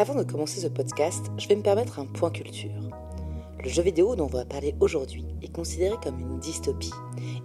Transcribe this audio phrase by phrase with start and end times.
[0.00, 2.70] Avant de commencer ce podcast, je vais me permettre un point culture.
[3.62, 6.94] Le jeu vidéo dont on va parler aujourd'hui est considéré comme une dystopie.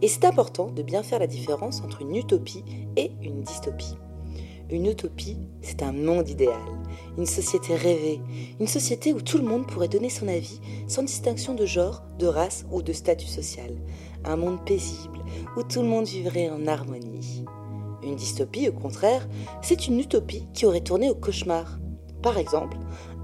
[0.01, 2.63] Et c'est important de bien faire la différence entre une utopie
[2.95, 3.97] et une dystopie.
[4.69, 6.61] Une utopie, c'est un monde idéal,
[7.17, 8.21] une société rêvée,
[8.61, 12.27] une société où tout le monde pourrait donner son avis sans distinction de genre, de
[12.27, 13.75] race ou de statut social.
[14.23, 15.25] Un monde paisible
[15.57, 17.43] où tout le monde vivrait en harmonie.
[18.01, 19.27] Une dystopie, au contraire,
[19.61, 21.79] c'est une utopie qui aurait tourné au cauchemar.
[22.25, 22.77] Par exemple,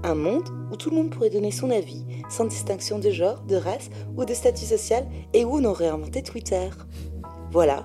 [0.04, 3.56] un monde où tout le monde pourrait donner son avis sans distinction de genre, de
[3.56, 6.70] race ou de statut social et où on aurait inventé Twitter.
[7.50, 7.84] Voilà,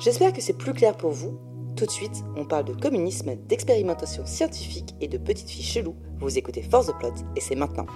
[0.00, 1.38] j'espère que c'est plus clair pour vous
[1.76, 5.96] tout de suite, on parle de communisme, d'expérimentation scientifique et de petites filles cheloues.
[6.20, 7.86] Vous écoutez Force de Plot et c'est maintenant.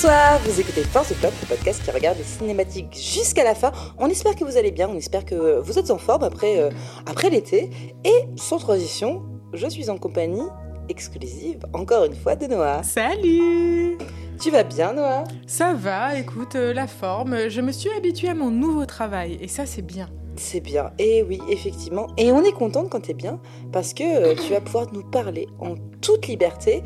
[0.00, 3.72] Bonsoir, vous écoutez Force Plot, le podcast qui regarde les cinématiques jusqu'à la fin.
[3.98, 6.70] On espère que vous allez bien, on espère que vous êtes en forme après, euh,
[7.04, 7.70] après l'été.
[8.04, 10.46] Et sans transition, je suis en compagnie
[10.88, 12.84] exclusive, encore une fois, de Noah.
[12.84, 13.98] Salut
[14.40, 15.24] Tu vas bien, Noah?
[15.48, 17.48] Ça va, écoute, euh, la forme.
[17.48, 20.08] Je me suis habituée à mon nouveau travail et ça, c'est bien.
[20.36, 22.06] C'est bien, et oui, effectivement.
[22.16, 23.40] Et on est contente quand t'es bien,
[23.72, 26.84] parce que euh, tu vas pouvoir nous parler en toute liberté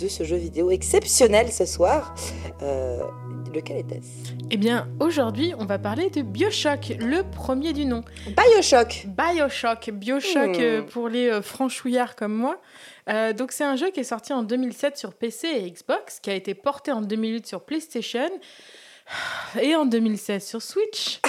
[0.00, 2.14] de ce jeu vidéo exceptionnel ce soir.
[2.62, 3.00] Euh,
[3.54, 4.32] lequel était-ce?
[4.50, 8.02] Eh bien, aujourd'hui, on va parler de Bioshock, le premier du nom.
[8.26, 10.60] Bioshock Bioshock, Bioshock Hmm.
[10.60, 12.60] euh, pour les euh, franchouillards comme moi.
[13.08, 16.30] Euh, donc c'est un jeu qui est sorti en 2007 sur PC et Xbox, qui
[16.30, 18.28] a été porté en 2008 sur PlayStation
[19.60, 21.20] et en 2016 sur Switch.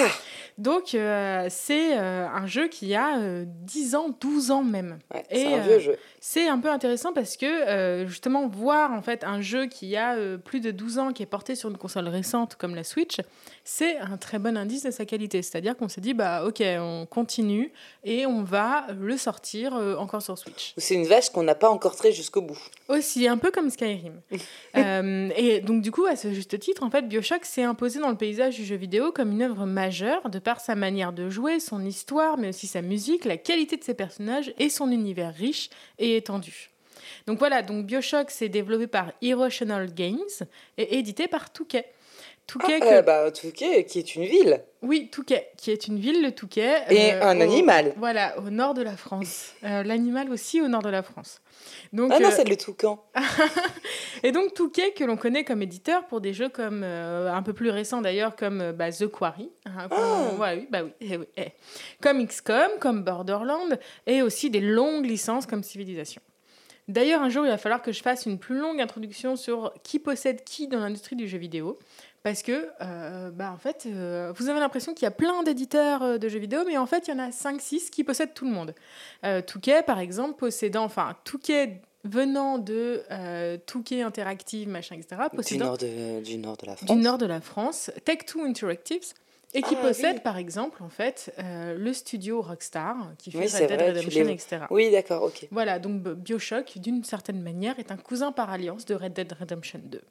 [0.58, 5.00] Donc euh, c'est euh, un jeu qui a euh, 10 ans, 12 ans même.
[5.14, 5.98] Ouais, c'est un euh, vieux jeu.
[6.20, 10.16] C'est un peu intéressant parce que euh, justement voir en fait un jeu qui a
[10.16, 13.18] euh, plus de 12 ans qui est porté sur une console récente comme la Switch,
[13.64, 15.42] c'est un très bon indice de sa qualité.
[15.42, 17.72] C'est-à-dire qu'on s'est dit bah ok on continue
[18.04, 20.74] et on va le sortir euh, encore sur Switch.
[20.78, 22.60] C'est une vache qu'on n'a pas encore trait jusqu'au bout.
[22.88, 24.22] Aussi un peu comme Skyrim.
[24.78, 28.10] Euh, et donc du coup à ce juste titre en fait BioShock s'est imposé dans
[28.10, 31.60] le paysage du jeu vidéo comme une œuvre majeure de par sa manière de jouer,
[31.62, 35.70] son histoire, mais aussi sa musique, la qualité de ses personnages et son univers riche
[35.98, 36.70] et étendu.
[37.28, 40.18] Donc voilà, donc BioShock c'est développé par Irrational Games
[40.78, 41.86] et édité par Touquet.
[42.48, 44.62] Touquet Ah, que- euh, bah, Touquet, qui est une ville.
[44.82, 46.82] Oui, Touquet, qui est une ville, le Touquet.
[46.90, 47.94] Et euh, un au- animal.
[47.98, 49.54] Voilà, au nord de la France.
[49.64, 51.40] Euh, L'animal aussi au nord de la France.
[51.94, 53.02] Donc, Ah non, euh, c'est le toucan.
[54.24, 57.70] et donc Touquet, que l'on connaît comme éditeur pour des jeux comme un peu plus
[57.70, 59.52] récents d'ailleurs, comme bah, The Quarry.
[59.66, 60.34] hein, qu'on- Ah.
[60.40, 61.48] ouais, oui, bah oui, eh oui, eh.
[62.02, 66.22] Comme XCOM, comme Borderland, et aussi des longues licences comme Civilization.
[66.88, 70.00] D'ailleurs, un jour, il va falloir que je fasse une plus longue introduction sur qui
[70.00, 71.78] possède qui dans l'industrie du jeu vidéo.
[72.24, 76.04] Parce que, euh, bah, en fait, euh, vous avez l'impression qu'il y a plein d'éditeurs
[76.04, 78.46] euh, de jeux vidéo, mais en fait, il y en a 5-6 qui possèdent tout
[78.46, 78.76] le monde.
[79.26, 83.04] Euh, Touquet, par exemple, possédant, enfin, Touquet venant de
[83.68, 86.90] Touquet Interactive, machin, etc., Du nord de, du nord de la France.
[86.90, 89.14] du nord de la France, Tech2 Interactives,
[89.54, 90.22] et qui Ah, possède, oui.
[90.24, 94.28] par exemple, en fait, euh, le studio Rockstar, qui fait Oui, Red Dead vrai, Redemption,
[94.30, 94.58] etc.
[94.72, 95.48] Oui, d'accord, ok.
[95.52, 99.82] Voilà, donc Bioshock, d'une certaine manière, est un cousin par alliance de Red Dead Redemption
[99.84, 100.02] 2.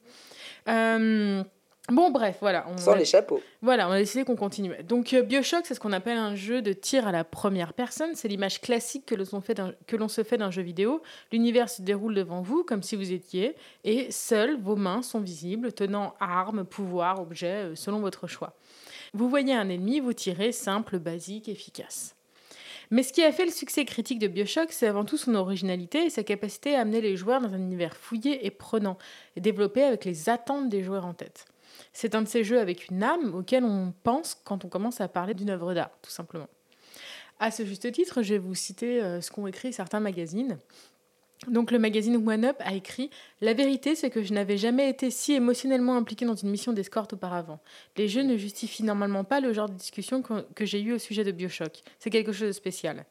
[0.69, 1.43] Euh,
[1.89, 2.65] bon, bref, voilà.
[2.69, 3.41] On Sans a, les chapeaux.
[3.61, 4.83] voilà, on a décidé qu'on continuait.
[4.83, 8.11] Donc, euh, Bioshock, c'est ce qu'on appelle un jeu de tir à la première personne.
[8.15, 9.15] C'est l'image classique que
[9.95, 11.01] l'on se fait d'un jeu vidéo.
[11.31, 15.73] L'univers se déroule devant vous comme si vous étiez, et seules vos mains sont visibles,
[15.73, 18.53] tenant armes, pouvoirs, objets, euh, selon votre choix.
[19.13, 22.15] Vous voyez un ennemi, vous tirez, simple, basique, efficace.
[22.91, 26.05] Mais ce qui a fait le succès critique de Bioshock, c'est avant tout son originalité
[26.05, 28.97] et sa capacité à amener les joueurs dans un univers fouillé et prenant,
[29.37, 31.45] et développé avec les attentes des joueurs en tête.
[31.93, 35.07] C'est un de ces jeux avec une âme auquel on pense quand on commence à
[35.07, 36.47] parler d'une œuvre d'art, tout simplement.
[37.39, 40.59] À ce juste titre, je vais vous citer euh, ce qu'ont écrit certains magazines.
[41.47, 43.09] Donc le magazine One Up a écrit
[43.41, 47.13] La vérité, c'est que je n'avais jamais été si émotionnellement impliqué dans une mission d'escorte
[47.13, 47.59] auparavant.
[47.97, 51.23] Les jeux ne justifient normalement pas le genre de discussion que, j'ai eu au sujet
[51.23, 51.81] de Bioshock.
[51.97, 53.05] C'est quelque chose de spécial.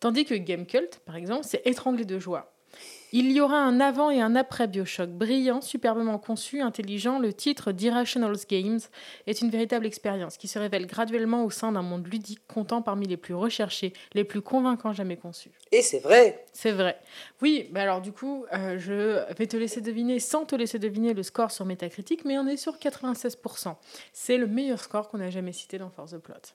[0.00, 2.52] Tandis que Gamecult, par exemple, c'est étranglé de joie.
[3.12, 7.18] Il y aura un avant et un après Bioshock, brillant, superbement conçu, intelligent.
[7.18, 8.78] Le titre d'Irrational Games
[9.26, 13.08] est une véritable expérience qui se révèle graduellement au sein d'un monde ludique comptant parmi
[13.08, 15.50] les plus recherchés, les plus convaincants jamais conçus.
[15.72, 16.44] Et c'est vrai.
[16.52, 17.00] C'est vrai.
[17.42, 21.12] Oui, bah alors du coup, euh, je vais te laisser deviner, sans te laisser deviner
[21.12, 23.74] le score sur Metacritic, mais on est sur 96%.
[24.12, 26.54] C'est le meilleur score qu'on a jamais cité dans Force the Plot.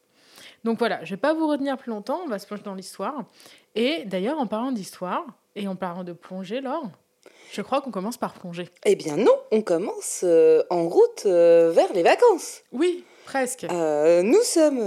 [0.63, 3.25] Donc voilà, je vais pas vous retenir plus longtemps, on va se plonger dans l'histoire.
[3.75, 5.25] Et d'ailleurs, en parlant d'histoire,
[5.56, 6.90] et en parlant de plongée, Laure,
[7.52, 8.68] je crois qu'on commence par plonger.
[8.86, 12.62] Eh bien non, on commence euh, en route euh, vers les vacances.
[12.72, 13.66] Oui, presque.
[13.72, 14.80] Euh, nous sommes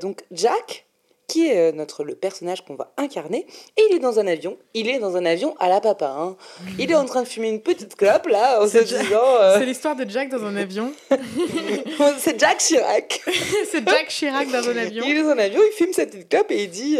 [0.00, 0.86] donc Jack,
[1.26, 4.56] qui est notre le personnage qu'on va incarner, et il est dans un avion.
[4.72, 6.14] Il est dans un avion à la papa.
[6.18, 6.36] hein.
[6.78, 9.58] Il est en train de fumer une petite clope là, en se disant.
[9.58, 10.92] C'est l'histoire de Jack dans un avion.
[12.18, 13.22] c'est Jack Chirac.
[13.70, 15.04] C'est Jack Chirac dans un avion.
[15.06, 16.98] Il est dans un avion, il fume sa petite clope et il dit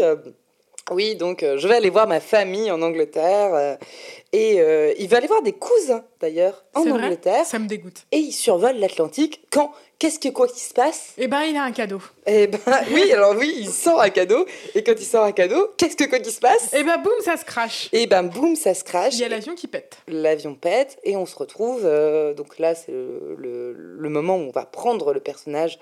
[0.91, 3.53] Oui, donc euh, je vais aller voir ma famille en Angleterre.
[3.55, 3.75] euh,
[4.33, 7.45] et euh, il va aller voir des cousins d'ailleurs en C'est vrai Angleterre.
[7.45, 8.05] Ça me dégoûte.
[8.11, 9.71] Et il survole l'Atlantique quand?
[9.97, 11.13] Qu'est-ce que quoi qui se passe?
[11.17, 12.01] Eh ben, il a un cadeau.
[12.27, 12.59] Eh ben
[12.91, 14.45] oui, alors oui, il sort un cadeau.
[14.75, 16.69] Et quand il sort un cadeau, qu'est-ce que quoi qui se passe?
[16.73, 17.87] Eh ben, boum, ça se crache.
[17.93, 19.13] Et ben boum, ça se crache.
[19.15, 19.97] Il y a l'avion qui pète.
[20.09, 21.81] L'avion pète et on se retrouve.
[21.85, 25.79] euh, donc là, c'est le, le- le moment où on va prendre le personnage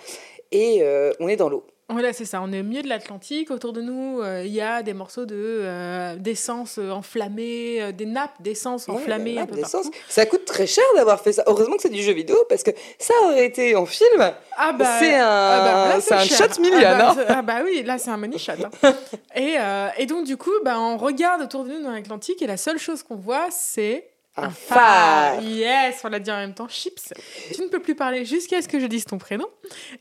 [0.51, 1.65] et euh, on est dans l'eau.
[1.89, 2.41] Voilà, c'est ça.
[2.41, 3.51] On est au milieu de l'Atlantique.
[3.51, 8.05] Autour de nous, euh, il y a des morceaux de euh, d'essence enflammée, euh, des
[8.05, 9.87] nappes d'essence Ouais, enflammées la un peu d'essence.
[10.07, 11.43] Ça coûte très cher d'avoir fait ça.
[11.45, 14.31] Heureusement que c'est du jeu vidéo parce que ça aurait été en film.
[14.57, 16.53] Ah bah, c'est un, ah bah, là, c'est un cher.
[16.53, 16.77] shot million.
[16.85, 17.25] Ah bah, hein.
[17.27, 18.53] ah bah oui, là c'est un money shot.
[18.83, 18.93] hein.
[19.35, 19.57] et,
[20.01, 22.79] et donc du coup, bah, on regarde autour de nous dans l'Atlantique et la seule
[22.79, 25.41] chose qu'on voit, c'est Un phare.
[25.41, 27.13] Yes, on l'a dit en même temps, chips.
[27.53, 29.47] Tu ne peux plus parler jusqu'à ce que je dise ton prénom.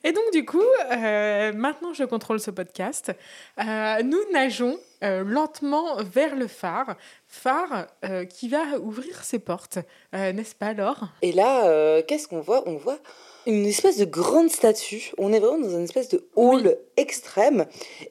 [0.04, 3.12] Et donc du coup, euh, maintenant je contrôle ce podcast.
[3.58, 6.96] Euh, nous nageons euh, lentement vers le phare,
[7.28, 7.86] phare
[8.30, 9.78] qui va ouvrir ses portes,
[10.12, 11.08] n'est-ce pas Laure?
[11.20, 12.62] Et là, qu'est-ce qu'on voit?
[12.66, 12.98] On voit
[13.46, 15.12] une espèce de grande statue.
[15.18, 17.66] On est vraiment dans une espèce de hall extrême.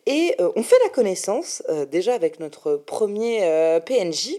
[0.06, 4.36] Et euh, on fait la connaissance, euh, déjà avec notre premier euh, PNJ,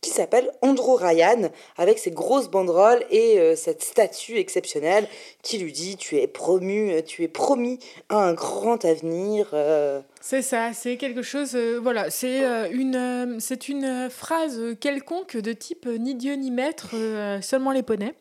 [0.00, 5.08] qui s'appelle Andrew Ryan, avec ses grosses banderoles et cette statue exceptionnelle
[5.42, 9.52] qui lui dit Tu es promu, tu es promis à un grand avenir.
[10.20, 12.40] C'est ça, c'est quelque chose, voilà, c'est
[12.70, 16.94] une, c'est une phrase quelconque de type ni Dieu ni maître,
[17.40, 18.14] seulement les poneys.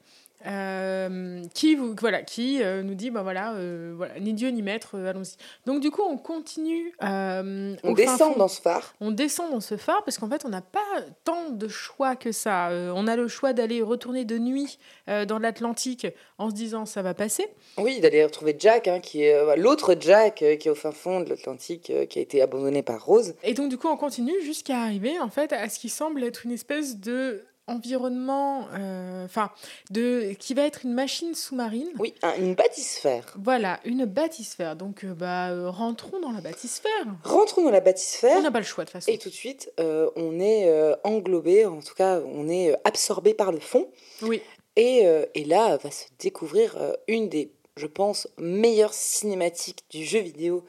[0.45, 4.61] Euh, qui vous voilà qui euh, nous dit bah voilà euh, voilà ni Dieu ni
[4.61, 8.39] maître allons-y donc du coup on continue On descend fond.
[8.39, 8.93] dans ce phare.
[9.01, 10.79] on descend dans ce phare parce qu'en fait on n'a pas
[11.23, 14.77] tant de choix que ça on a le choix d'aller retourner de nuit
[15.07, 16.07] dans l'Atlantique
[16.37, 17.47] en se disant ça va passer
[17.77, 21.29] Oui, d'aller retrouver Jack, hein, qui est l'autre Jack qui est au fin fond de
[21.29, 23.33] l'Atlantique, qui a été abandonné par Rose.
[23.43, 26.45] Et donc du coup on continue jusqu'à arriver en fait à ce qui semble être
[26.45, 29.49] une espèce de environnement, euh, enfin
[29.91, 31.89] de qui va être une machine sous-marine.
[31.99, 33.33] Oui, un- une bâtisphère.
[33.41, 34.75] Voilà, une bâtisphère.
[34.75, 36.91] Donc euh, bah euh, rentrons dans la bâtisphère.
[37.23, 39.11] Rentrons dans la bâtisphère On n'a pas le choix de toute façon.
[39.11, 40.69] et tout de suite, on est
[41.03, 43.87] englobé, en tout cas, on est absorbé par le fond.
[44.21, 44.41] Oui.
[44.75, 46.75] Et, et là, va se découvrir
[47.07, 50.63] une des, je pense, meilleures cinématiques du jeu vidéo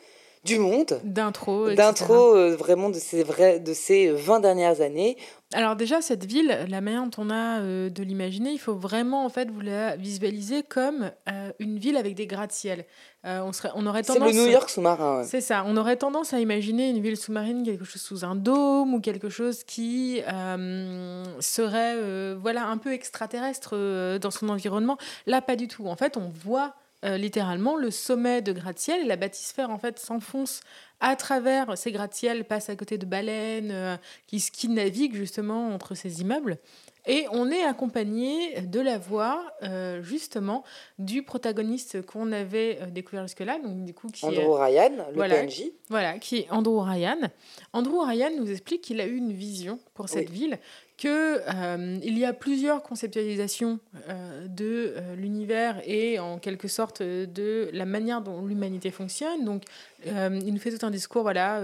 [0.45, 1.01] du monde.
[1.03, 1.71] D'intro.
[1.73, 5.17] D'intro, euh, vraiment, de ces, vrais, de ces 20 dernières années.
[5.55, 9.25] Alors déjà cette ville, la manière dont on a euh, de l'imaginer, il faut vraiment
[9.25, 12.85] en fait vous la visualiser comme euh, une ville avec des gratte-ciel.
[13.25, 14.35] Euh, on serait, on aurait C'est tendance.
[14.35, 15.19] le New York sous-marin.
[15.19, 15.25] ouais.
[15.25, 15.63] C'est ça.
[15.65, 19.29] On aurait tendance à imaginer une ville sous-marine, quelque chose sous un dôme ou quelque
[19.29, 20.21] chose qui
[21.41, 24.99] serait voilà un peu extraterrestre dans son environnement.
[25.27, 25.87] Là, pas du tout.
[25.87, 26.75] En fait, on voit
[27.05, 30.61] euh, littéralement le sommet de gratte-ciel et la bâtisphère en fait s'enfonce
[31.01, 35.95] à travers ces gratte-ciel, passe à côté de baleines euh, qui, qui naviguent justement entre
[35.95, 36.57] ces immeubles.
[37.09, 40.65] Et on est accompagné de la voix, euh, justement,
[40.99, 45.37] du protagoniste qu'on avait découvert jusque-là, donc du coup qui est- Andrew Ryan, le Voilà.
[45.37, 45.65] PNJ.
[45.89, 47.19] voilà, qui est Andrew Ryan.
[47.73, 50.59] Andrew Ryan nous explique qu'il a eu une vision pour cette ville,
[50.97, 57.03] que euh, il y a plusieurs conceptualisations euh, de euh, l'univers et en quelque sorte
[57.03, 59.45] de la manière dont l'humanité fonctionne.
[59.45, 59.65] Donc,
[60.05, 61.61] il nous fait tout un discours, voilà.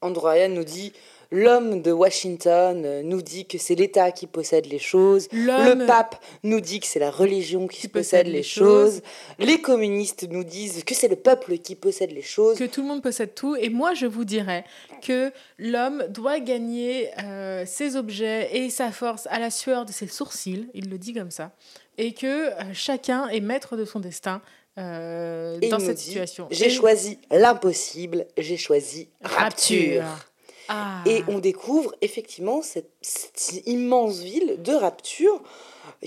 [0.00, 0.92] Andrew Ryan nous dit
[1.30, 5.28] l'homme de Washington euh, nous dit que c'est l'État qui possède les choses.
[5.32, 9.02] Le pape nous dit que c'est la religion qui, Qui possède possède les les choses.
[9.38, 12.58] Les communistes nous disent que c'est le peuple qui possède les choses.
[12.58, 13.56] que tout le monde possède tout.
[13.56, 14.64] Et moi, je vous dirais
[15.02, 20.06] que l'homme doit gagner euh, ses objets et sa force à la sueur de ses
[20.06, 21.52] sourcils, il le dit comme ça,
[21.98, 24.40] et que euh, chacun est maître de son destin
[24.78, 26.48] euh, dans cette dit, situation.
[26.50, 30.04] J'ai choisi l'impossible, j'ai choisi rapture.
[30.72, 31.02] Ah.
[31.04, 35.42] Et on découvre effectivement cette, cette immense ville de Rapture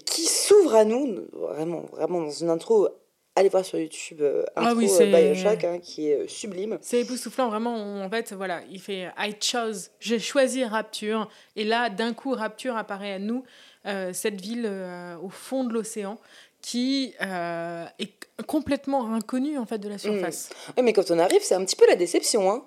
[0.06, 2.88] qui s'ouvre à nous, vraiment, vraiment dans une intro.
[3.36, 6.78] Allez voir sur YouTube euh, Ah intro oui, euh, Bioshock hein, qui est euh, sublime.
[6.82, 7.76] C'est époustouflant, vraiment.
[7.76, 11.28] on- En fait, voilà, il fait I chose, j'ai choisi Rapture.
[11.56, 13.44] Et là, d'un coup, Rapture apparaît à nous,
[13.88, 16.20] euh, cette ville euh, au fond de l'océan
[16.62, 18.14] qui est
[18.48, 20.50] complètement inconnue en fait de la surface.
[20.78, 22.50] Ouais, mais quand on arrive, c'est un petit peu la déception.
[22.52, 22.64] Hein.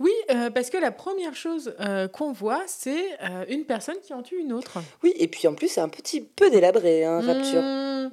[0.00, 4.12] Oui, euh, parce que la première chose euh, qu'on voit, c'est euh, une personne qui
[4.14, 4.78] en tue une autre.
[5.02, 7.62] Oui, et puis en plus, c'est un petit peu délabré, hein, Rapture.
[7.62, 8.10] Mmh,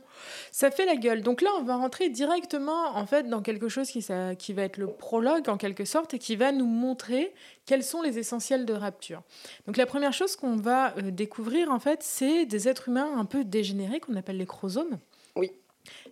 [0.51, 1.21] ça fait la gueule.
[1.21, 4.63] Donc là, on va rentrer directement en fait dans quelque chose qui, ça- qui va
[4.63, 7.33] être le prologue en quelque sorte et qui va nous montrer
[7.65, 9.21] quels sont les essentiels de Rapture.
[9.67, 13.43] Donc la première chose qu'on va découvrir en fait, c'est des êtres humains un peu
[13.43, 14.97] dégénérés qu'on appelle les chromosomes.
[15.35, 15.51] Oui.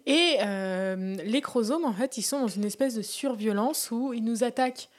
[0.05, 4.23] Et euh, les chromosomes, en fait, ils sont dans une espèce de surviolence où ils
[4.23, 4.89] nous attaquent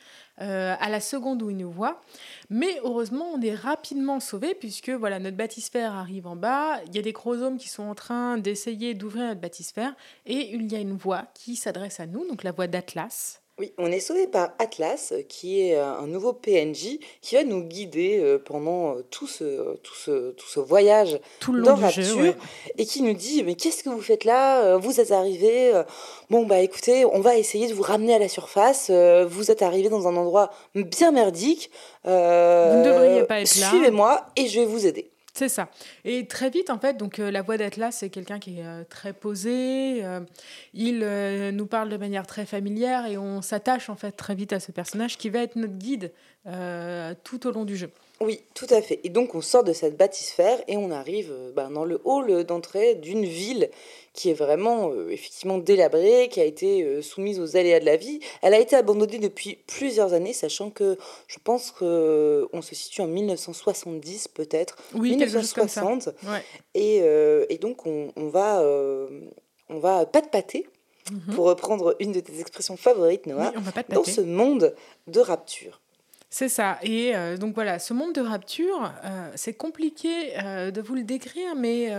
[0.40, 2.00] euh, à la seconde où ils nous voient.
[2.48, 6.80] Mais heureusement, on est rapidement sauvé puisque voilà, notre bathysphère arrive en bas.
[6.86, 9.94] Il y a des chromosomes qui sont en train d'essayer d'ouvrir notre bathysphère
[10.26, 13.39] et il y a une voix qui s'adresse à nous, donc la voix d'Atlas.
[13.58, 17.44] Oui, on est sauvé par Atlas, euh, qui est euh, un nouveau PNJ qui va
[17.44, 21.88] nous guider euh, pendant tout ce, tout ce, tout ce voyage Tout le dans long
[21.88, 22.14] du jeu.
[22.14, 22.36] Rapture ouais.
[22.78, 25.72] et qui nous dit mais qu'est-ce que vous faites là Vous êtes arrivés
[26.30, 28.90] Bon bah écoutez, on va essayer de vous ramener à la surface.
[28.90, 31.70] Vous êtes arrivés dans un endroit bien merdique.
[32.06, 33.68] Euh, Vous ne devriez pas être là.
[33.68, 35.09] Suivez-moi et je vais vous aider.
[35.32, 35.70] C'est ça.
[36.04, 38.84] Et très vite, en fait, donc euh, la voix d'Atlas, c'est quelqu'un qui est euh,
[38.88, 40.04] très posé.
[40.04, 40.20] euh,
[40.74, 41.00] il
[41.54, 44.72] nous parle de manière très familière et on s'attache en fait très vite à ce
[44.72, 46.12] personnage qui va être notre guide
[47.24, 47.90] tout au long du jeu.
[48.22, 49.00] Oui, tout à fait.
[49.04, 52.44] Et donc on sort de cette bâtisphère et on arrive euh, ben, dans le hall
[52.44, 53.70] d'entrée d'une ville
[54.12, 57.96] qui est vraiment euh, effectivement délabrée, qui a été euh, soumise aux aléas de la
[57.96, 58.20] vie.
[58.42, 60.98] Elle a été abandonnée depuis plusieurs années, sachant que
[61.28, 65.80] je pense qu'on se situe en 1970 peut-être, Oui, quelque chose comme ça.
[65.80, 66.14] 1960.
[66.30, 66.42] Ouais.
[66.74, 68.62] Et, euh, et donc on, on va,
[69.70, 70.66] on va pas de pâté,
[71.10, 71.34] Mhm.
[71.34, 73.52] pour reprendre une de tes expressions favorites, Noah,
[73.88, 74.76] dans ce monde
[75.08, 75.80] de rapture.
[76.30, 76.78] C'est ça.
[76.82, 81.02] Et euh, donc voilà, ce monde de rapture, euh, c'est compliqué euh, de vous le
[81.02, 81.92] décrire, mais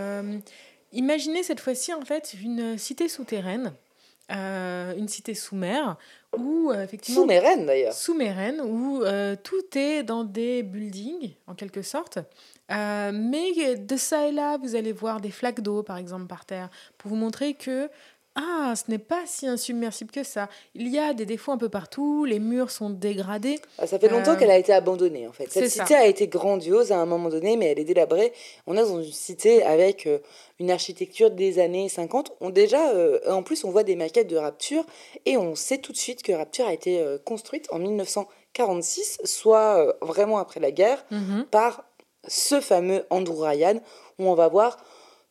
[0.93, 3.73] imaginez cette fois-ci en fait une cité souterraine,
[4.29, 5.97] une cité sous mer,
[6.37, 7.93] où effectivement Sous mes rênes d'ailleurs.
[7.93, 9.03] sous-mérienne où
[9.43, 12.19] tout est dans des buildings, en quelque sorte.
[12.69, 16.69] Mais de ça et là, vous allez voir des flaques d'eau, par exemple, par terre,
[16.97, 17.89] pour vous montrer que
[18.35, 20.47] ah, ce n'est pas si insubmersible que ça.
[20.73, 23.59] Il y a des défauts un peu partout, les murs sont dégradés.
[23.77, 25.51] Ah, Ça fait longtemps Euh, qu'elle a été abandonnée en fait.
[25.51, 25.81] Cette ça.
[25.83, 28.31] cité a été grandiose à un moment donné, mais elle est délabrée.
[28.67, 30.19] On est dans une cité avec euh,
[30.59, 32.31] une architecture des années 50.
[32.39, 34.85] On déjà, euh, en plus, on voit des maquettes de Rapture
[35.25, 40.37] et on sait tout de suite que Rapture a été construite en 1946, soit vraiment
[40.37, 41.45] après la guerre, Mhm.
[41.51, 41.83] par
[42.27, 43.81] ce fameux Andrew Ryan,
[44.19, 44.77] où on va voir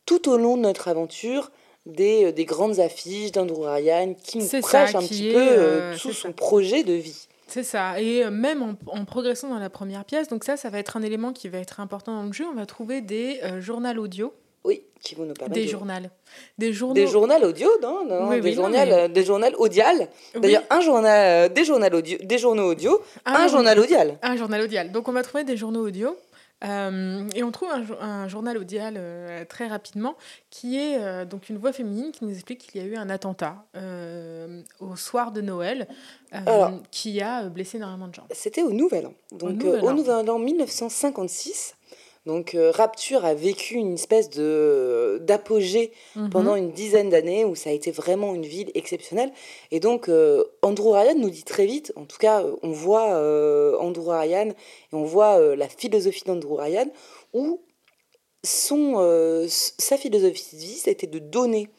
[0.05, 1.51] tout au long de notre aventure
[1.85, 5.33] des, euh, des grandes affiches d'Andrew Ryan qui nous ça, prêchent un qui petit est,
[5.33, 5.57] peu euh,
[5.93, 6.33] euh, tout son ça.
[6.33, 7.27] projet de vie.
[7.47, 7.99] C'est ça.
[7.99, 11.01] Et même en, en progressant dans la première pièce, donc ça, ça va être un
[11.01, 14.33] élément qui va être important dans le jeu, on va trouver des euh, journaux audio.
[14.63, 15.93] Oui, qui vont nous permettre Des de- journaux.
[16.59, 16.93] Des journaux.
[16.93, 20.07] Des journaux audio, non, non, Oui, des, oui, journaux, mais- des journaux audiales.
[20.35, 24.19] Oui, D'ailleurs, un journal, euh, des, journaux audio, des journaux audio, un, journal audial.
[24.21, 24.91] Un journal audial.
[24.91, 26.15] Donc on va trouver des journaux audio.
[26.63, 30.15] Euh, et on trouve un, jo- un journal audial euh, très rapidement
[30.49, 33.09] qui est euh, donc une voix féminine qui nous explique qu'il y a eu un
[33.09, 35.87] attentat euh, au soir de Noël
[36.31, 36.71] Alors.
[36.91, 38.27] qui a blessé énormément de gens.
[38.31, 39.13] C'était au Nouvel An.
[39.31, 39.93] Donc, Nouvel euh, au An.
[39.93, 41.75] Nouvel An 1956.
[42.27, 46.29] Donc, euh, Rapture a vécu une espèce de d'apogée Mhm.
[46.29, 49.31] pendant une dizaine d'années où ça a été vraiment une ville exceptionnelle.
[49.71, 53.13] Et donc, euh, Andrew Ryan nous dit très vite, en tout cas, euh, on voit
[53.15, 54.53] euh, Andrew Ryan et
[54.93, 56.87] on voit euh, la philosophie d'Andrew Ryan
[57.33, 57.61] où
[58.43, 61.69] son, euh, sa philosophie de vie, c'était de donner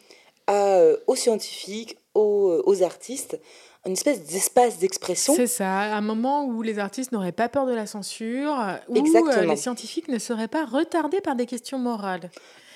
[0.46, 3.38] à, euh, aux scientifiques, aux, euh, aux artistes,
[3.86, 5.34] une espèce d'espace d'expression.
[5.34, 8.52] C'est ça, un moment où les artistes n'auraient pas peur de la censure,
[8.88, 9.50] où euh, Exactement.
[9.52, 12.30] les scientifiques ne seraient pas retardés par des questions morales.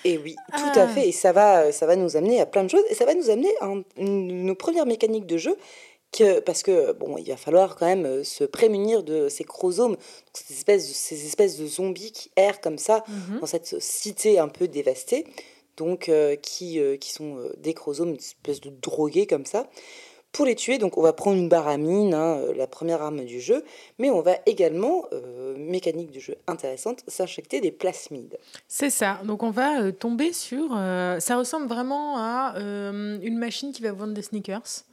[0.04, 0.80] Et oui, tout Ah.
[0.82, 1.08] à fait.
[1.08, 2.84] Et ça va, ça va nous amener à plein de choses.
[2.90, 5.56] Et ça va nous amener à un- une de nos premières mécaniques de jeu.
[6.12, 9.96] Que, parce que, bon, il va falloir quand même euh, se prémunir de ces chromosomes,
[10.32, 13.40] ces espèces, de, ces espèces de zombies qui errent comme ça Mhm.
[13.40, 15.26] dans cette cité un peu dévastée,
[15.76, 19.66] donc euh, qui, euh, qui sont euh, des chromosomes, une espèce de drogués comme ça.
[20.36, 23.40] Pour les tuer, donc on va prendre une baramine, hein, euh, la première arme du
[23.40, 23.64] jeu,
[23.98, 28.36] mais on va également, euh, mécanique du jeu intéressante, s'injecter des plasmides.
[28.68, 29.18] C'est ça.
[29.24, 30.72] Donc on va euh, tomber sur.
[31.20, 34.84] ça ressemble vraiment à une machine qui va vendre des sneakers.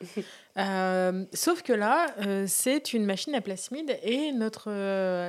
[1.33, 2.07] sauf que là,
[2.47, 4.69] c'est une machine à plasmides et notre,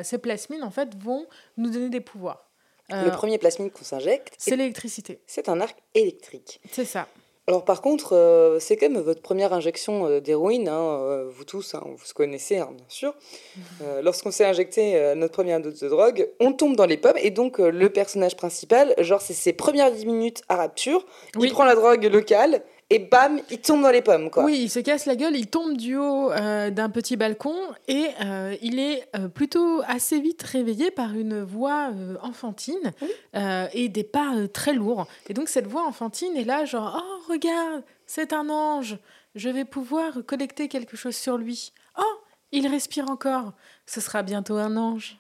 [0.04, 2.48] ces plasmides, en fait, vont nous donner des pouvoirs.
[2.88, 5.20] Le premier plasmide qu'on s'injecte, c'est l'électricité.
[5.26, 6.60] C'est un arc électrique.
[6.70, 7.08] C'est ça.
[7.46, 11.44] Alors par contre, euh, c'est quand même votre première injection euh, d'héroïne, hein, euh, vous
[11.44, 13.14] tous, hein, vous connaissez hein, bien sûr.
[14.02, 17.58] Lorsqu'on s'est injecté notre première dose de drogue, on tombe dans les pommes et donc
[17.58, 21.04] le personnage principal, genre c'est ses premières 10 minutes à rapture,
[21.38, 24.44] il prend la drogue locale et bam, il tombe dans les pommes, quoi.
[24.44, 27.56] Oui, il se casse la gueule, il tombe du haut euh, d'un petit balcon
[27.88, 31.90] et euh, il est euh, plutôt assez vite réveillé par une voix
[32.22, 32.92] enfantine
[33.34, 35.06] et des pas très lourds.
[35.28, 38.98] Et donc cette voix enfantine est là, genre, oh, regarde, c'est un ange,
[39.34, 41.72] je vais pouvoir collecter quelque chose sur lui.
[41.98, 42.18] Oh,
[42.52, 43.52] il respire encore,
[43.86, 45.18] ce sera bientôt un ange.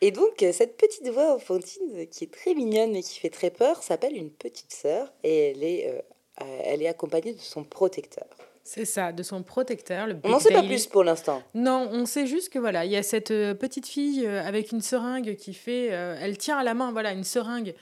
[0.00, 3.82] Et donc, cette petite voix enfantine qui est très mignonne mais qui fait très peur
[3.82, 6.00] s'appelle une petite sœur et elle est euh,
[6.38, 8.26] elle est accompagnée de son protecteur.
[8.66, 10.06] C'est ça, de son protecteur.
[10.06, 11.42] Le on n'en sait pas plus pour l'instant.
[11.54, 14.72] Non, on sait juste que voilà, il y a cette euh, petite fille euh, avec
[14.72, 17.74] une seringue qui fait, elle tient à la main voilà une seringue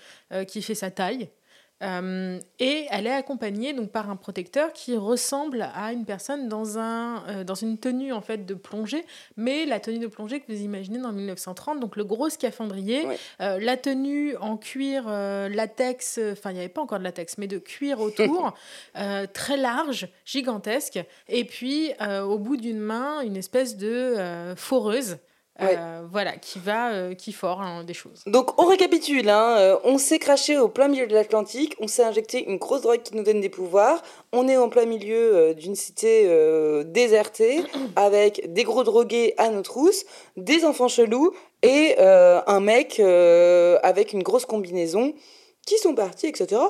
[0.48, 1.28] qui fait sa taille.
[1.82, 6.78] Euh, et elle est accompagnée donc par un protecteur qui ressemble à une personne dans,
[6.78, 9.04] un, euh, dans une tenue en fait de plongée,
[9.36, 13.06] mais la tenue de plongée que vous imaginez dans 1930, donc le gros scaphandrier,
[13.40, 17.46] euh, la tenue en cuir latex, enfin il n'y avait pas encore de latex, mais
[17.46, 18.54] de cuir autour,
[19.32, 25.16] très large, gigantesque, et puis au bout d'une main une espèce de foreuse.
[25.60, 28.22] Euh, voilà, qui va, euh, qui fort hein, des choses.
[28.26, 32.02] Donc on récapitule, hein, euh, on s'est craché au plein milieu de l'Atlantique, on s'est
[32.02, 35.74] injecté une grosse drogue qui nous donne des pouvoirs, on est en plein milieu d'une
[35.74, 36.26] cité
[36.86, 37.62] désertée
[37.96, 40.06] avec des gros drogués à nos trousses,
[40.38, 41.32] des enfants chelous
[41.62, 45.12] et un mec avec une grosse combinaison
[45.66, 46.62] qui sont partis, etc.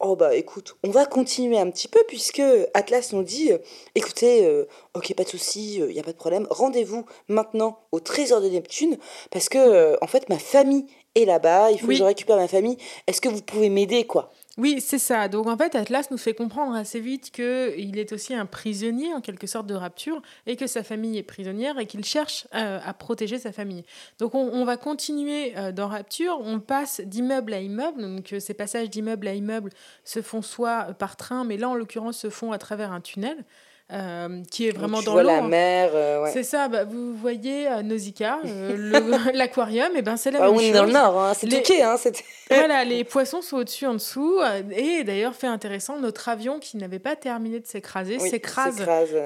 [0.00, 2.40] Oh bah écoute, on va continuer un petit peu puisque
[2.72, 3.58] Atlas nous dit euh,
[3.96, 4.64] écoutez, euh,
[4.94, 8.40] ok, pas de souci, il euh, n'y a pas de problème, rendez-vous maintenant au trésor
[8.40, 8.96] de Neptune
[9.32, 10.86] parce que en fait ma famille
[11.16, 12.78] est là-bas, il faut que je récupère ma famille.
[13.08, 14.30] Est-ce que vous pouvez m'aider quoi?
[14.58, 15.28] Oui, c'est ça.
[15.28, 19.20] Donc en fait, Atlas nous fait comprendre assez vite qu'il est aussi un prisonnier en
[19.20, 22.92] quelque sorte de rapture et que sa famille est prisonnière et qu'il cherche euh, à
[22.92, 23.84] protéger sa famille.
[24.18, 28.02] Donc on, va continuer euh, dans Rapture, on passe d'immeuble à immeuble.
[28.02, 29.70] Donc euh, ces passages d'immeuble à immeuble
[30.02, 33.44] se font soit par train, mais là en l'occurrence se font à travers un tunnel.
[33.90, 35.22] Euh, qui est vraiment dans l'eau.
[35.22, 35.92] la mer.
[35.94, 38.38] Euh, c'est ça, bah, vous voyez euh, Nausicaa,
[39.32, 40.68] l'aquarium, et ben c'est la ah, même on chose.
[40.68, 41.62] est dans le nord, hein, c'est les...
[41.80, 41.96] Hein,
[42.50, 44.40] voilà, les poissons sont au-dessus, en dessous.
[44.76, 48.84] Et d'ailleurs, fait intéressant, notre avion qui n'avait pas terminé de s'écraser s'écrase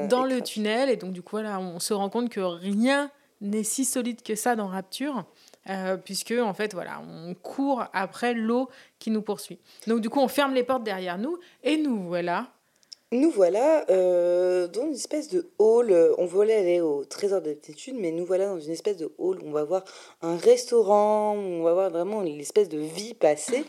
[0.09, 0.91] dans le tunnel.
[0.91, 4.37] Et donc, du coup, voilà, on se rend compte que rien n'est si solide que
[4.37, 5.25] ça dans Rapture.
[6.05, 10.27] puisque en fait voilà on court après l'eau qui nous poursuit donc du coup on
[10.27, 12.49] ferme les portes derrière nous et nous voilà
[13.13, 15.95] nous voilà euh, dans une espèce de hall.
[16.17, 19.49] On voulait aller au trésor d'aptitude, mais nous voilà dans une espèce de hall où
[19.49, 19.85] on va voir
[20.23, 23.65] un restaurant, où on va voir vraiment l'espèce de vie passée.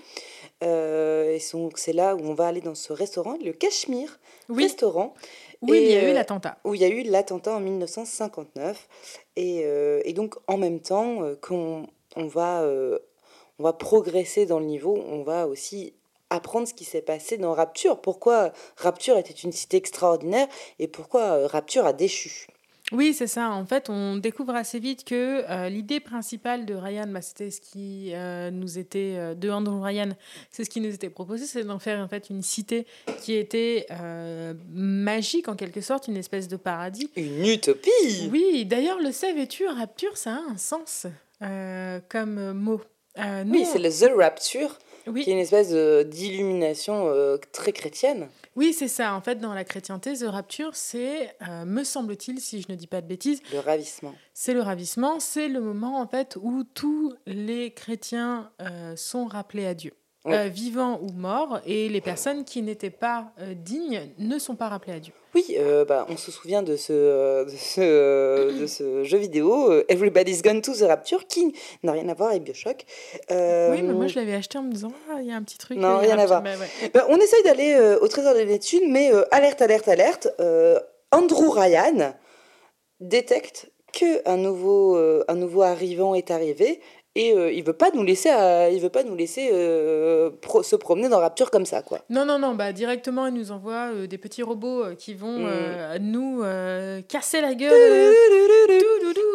[0.64, 1.40] Euh, et
[1.76, 4.18] c'est là où on va aller dans ce restaurant, le Cachemire
[4.50, 5.14] restaurant.
[5.62, 6.58] Oui, il y a eu euh, l'attentat.
[6.64, 8.88] Où il y a eu l'attentat en 1959.
[9.36, 9.66] Et,
[10.06, 12.66] et donc, en même temps qu'on on va,
[13.60, 15.94] on va progresser dans le niveau, on va aussi
[16.34, 18.02] apprendre ce qui s'est passé dans Rapture.
[18.02, 20.48] Pourquoi Rapture était une cité extraordinaire
[20.80, 22.48] et pourquoi euh, Rapture a déchu?
[22.91, 23.50] Oui, c'est ça.
[23.52, 27.62] En fait, on découvre assez vite que euh, l'idée principale de Ryan, bah, c'était ce
[27.62, 30.10] qui euh, nous était de Andrew Ryan,
[30.52, 32.86] c'est ce qui nous était proposé, c'est d'en faire en fait une cité
[33.22, 33.88] qui était
[34.69, 37.10] magique en quelque sorte, une espèce de paradis.
[37.15, 38.30] Une utopie.
[38.32, 38.65] Oui.
[38.65, 41.08] D'ailleurs, le savais-tu, Rapture, ça a un sens
[42.10, 42.82] comme mot?
[43.17, 45.72] oui, c'est le The Rapture qui est une espèce
[46.08, 48.30] d'illumination euh, très chrétienne.
[48.56, 49.16] Oui, c'est ça.
[49.16, 52.88] En fait, dans la chrétienté, The Rapture, c'est, euh, me semble-t-il, si je ne dis
[52.88, 54.13] pas de bêtises, le ravissement.
[54.34, 55.20] C'est le ravissement.
[55.20, 59.94] C'est le moment en fait où tous les chrétiens euh, sont rappelés à Dieu.
[60.26, 65.00] Vivants ou morts, et les personnes qui n'étaient pas dignes ne sont pas rappelées à
[65.00, 65.14] Dieu.
[65.36, 69.18] Oui, euh, bah, on se souvient de ce, euh, de ce, euh, de ce jeu
[69.18, 72.86] vidéo, Everybody's Gone to the Rapture, qui n'a rien à voir avec Bioshock.
[73.32, 75.58] oui, mais moi je l'avais acheté en me disant, ah, il y a un petit
[75.58, 75.78] truc.
[75.78, 76.44] Non, rien à voir.
[76.94, 80.28] Bah, on essaye d'aller au trésor des études, mais alerte, alerte, alerte,
[81.12, 82.14] Andrew Ryan
[83.00, 86.80] détecte qu'un nouveau, un nouveau arrivant est arrivé
[87.15, 90.63] et euh, il veut pas nous laisser à- il veut pas nous laisser euh, pro-
[90.63, 91.99] se promener dans Rapture comme ça quoi.
[92.10, 95.97] Non, non, non, bah directement, il nous envoie euh, des petits robots qui vont Mm.
[96.02, 96.43] nous
[97.08, 97.71] casser la gueule.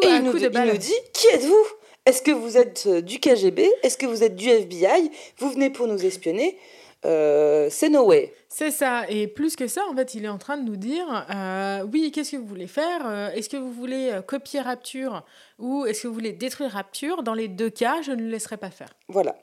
[0.03, 1.67] Et il nous, de il nous dit qui êtes-vous?
[2.07, 5.87] Est-ce que vous êtes du KGB Est-ce que vous êtes du FBI Vous venez pour
[5.87, 6.57] nous espionner?
[7.03, 8.33] C'est no way.
[8.51, 11.27] C'est ça, et plus que ça, en fait, il est en train de nous dire
[11.35, 15.25] euh, oui, qu'est-ce que vous voulez faire Euh, Est-ce que vous voulez euh, copier Rapture
[15.59, 17.23] ou est-ce que vous voulez détruire Rapture?
[17.23, 18.89] Dans les deux cas, je ne le laisserai pas faire.
[19.09, 19.37] Voilà.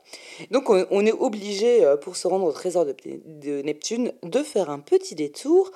[0.50, 4.80] Donc on, est obligé pour se rendre au trésor de, de Neptune de faire un
[4.80, 5.72] petit détour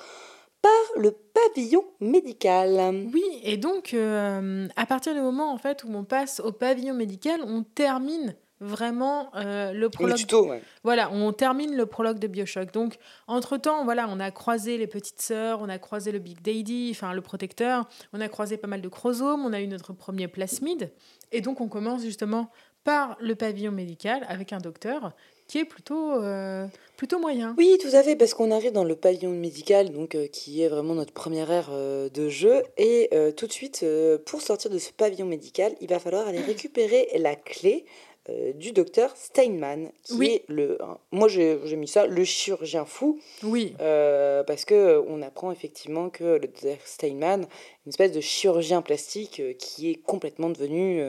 [0.62, 3.06] par le pavillon médical.
[3.12, 6.94] Oui, et donc, euh, à partir du moment en fait où on passe au pavillon
[6.94, 10.16] médical, on termine vraiment euh, le Le prologue.
[10.16, 10.62] tuto, ouais.
[10.84, 12.72] Voilà, on termine le prologue de Bioshock.
[12.72, 16.90] Donc, entre-temps, voilà, on a croisé les petites sœurs, on a croisé le Big Daddy,
[16.92, 20.28] enfin le protecteur, on a croisé pas mal de chromosomes, on a eu notre premier
[20.28, 20.92] plasmide.
[21.32, 22.50] Et donc, on commence justement
[22.84, 25.12] par le pavillon médical avec un docteur
[25.46, 27.56] qui est plutôt, euh, plutôt moyen.
[27.58, 30.68] Oui, tout à fait, parce qu'on arrive dans le pavillon médical, donc euh, qui est
[30.68, 33.84] vraiment notre première ère euh, de jeu, et tout de suite,
[34.26, 37.84] pour sortir de ce pavillon médical, il va falloir aller récupérer la clé
[38.30, 40.26] euh, du docteur Steinman, qui Oui.
[40.28, 45.02] est le, hein, moi j'ai mis ça, le chirurgien fou, Oui, euh, parce que euh,
[45.08, 47.46] on apprend effectivement que le docteur Steinman,
[47.86, 51.02] une espèce de chirurgien plastique euh, qui est complètement devenu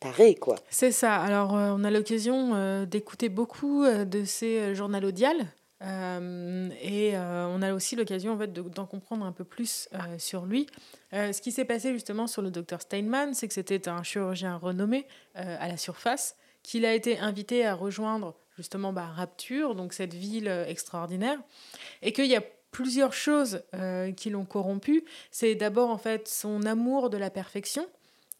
[0.00, 0.56] taré, quoi.
[0.70, 1.14] c'est ça.
[1.16, 5.46] Alors, on a l'occasion d'écouter beaucoup de ces journaux audiales.
[5.82, 9.88] Euh, et euh, on a aussi l'occasion en fait de- d'en comprendre un peu plus
[9.92, 10.66] euh, sur lui.
[11.12, 15.06] Ce qui s'est passé justement sur le docteur Steinman, c'est que c'était un chirurgien renommé
[15.34, 16.36] à la surface,
[16.66, 21.38] qu'il a été invité à rejoindre justement bah, Rapture, donc cette ville euh, extraordinaire,
[22.02, 25.04] et qu'il y a plusieurs choses euh, qui l'ont corrompu.
[25.30, 27.86] C'est d'abord en fait son amour de la perfection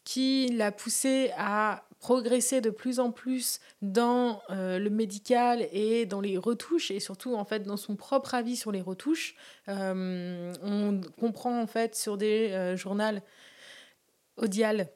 [0.03, 6.21] qui l'a poussé à progresser de plus en plus dans euh, le médical et dans
[6.21, 9.37] les retouches et surtout en fait dans son propre avis sur les retouches.
[9.69, 13.21] On comprend en fait sur des journaux
[14.37, 14.89] audiales.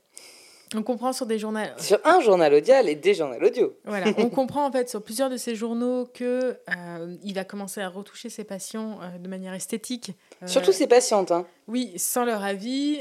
[0.74, 3.76] On comprend sur des journaux Sur un journal audial et des journaux audio.
[3.84, 7.80] voilà, on comprend en fait sur plusieurs de ces journaux que euh, il a commencé
[7.80, 10.12] à retoucher ses patients euh, de manière esthétique.
[10.42, 11.46] Euh, Surtout ses patientes, hein.
[11.66, 13.00] oui, sans leur avis,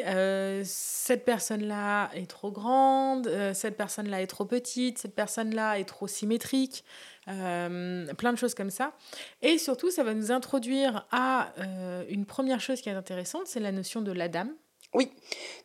[0.64, 6.84] cette personne-là est trop grande, cette personne-là est trop petite, cette personne-là est trop symétrique,
[7.30, 8.94] euh, plein de choses comme ça.
[9.42, 13.60] Et surtout, ça va nous introduire à euh, une première chose qui est intéressante, c'est
[13.60, 14.52] la notion de la dame.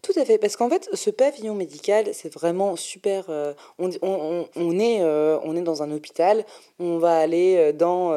[0.02, 3.24] Tout à fait, parce qu'en fait, ce pavillon médical, c'est vraiment super.
[3.30, 6.44] euh, on, on- on- est, euh, on est dans un hôpital,
[6.78, 8.10] on va aller euh, dans,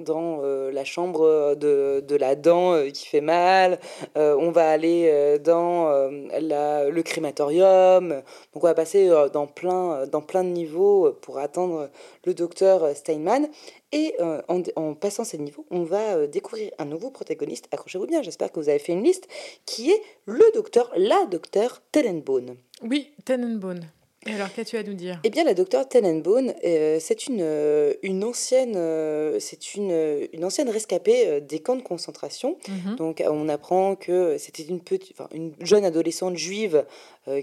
[0.00, 0.40] dans
[0.70, 3.80] la chambre de, de la dent qui fait mal,
[4.14, 5.88] on va aller dans
[6.40, 8.22] la- le crématorium, donc
[8.64, 11.88] on va passer dans plein, dans plein de niveaux pour attendre
[12.24, 13.48] le docteur Steinman.
[13.92, 17.66] Et euh, en, en passant ces niveaux, on va euh, découvrir un nouveau protagoniste.
[17.72, 19.26] Accrochez-vous bien, j'espère que vous avez fait une liste,
[19.66, 22.56] qui est le docteur, la docteur Tenenbaum.
[22.82, 23.80] Oui, Tenenbaum.
[24.26, 25.18] Et alors, qu'as-tu à nous dire?
[25.24, 30.44] Eh bien, la docteur Tenenbaum, euh, c'est une, euh, une ancienne, euh, c'est une, une
[30.44, 32.58] ancienne rescapée des camps de concentration.
[32.68, 32.96] Mhm.
[32.96, 36.84] Donc, on apprend que c'était une, petite, une jeune adolescente juive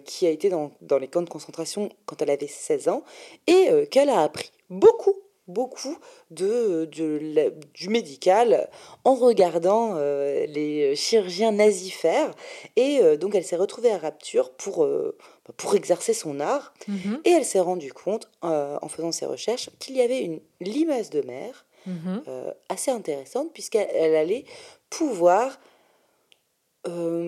[0.06, 3.04] qui a été dans, dans les camps de concentration quand elle avait 16 ans
[3.48, 5.16] et qu'elle a appris beaucoup,
[5.48, 5.98] beaucoup
[6.32, 8.70] de, du médical
[9.04, 12.32] en regardant euh, les chirurgiens nazis faire.
[12.76, 15.18] Et euh, donc, elle s'est retrouvée à Rapture pour, euh,
[15.58, 16.74] pour exercer son art.
[16.88, 17.22] Mhm.
[17.26, 21.22] Et elle s'est rendue compte, en faisant ses recherches, qu'il y avait une limace de
[21.22, 22.24] mer Mhm.
[22.68, 24.44] assez intéressante puisqu'elle elle allait
[24.90, 25.58] pouvoir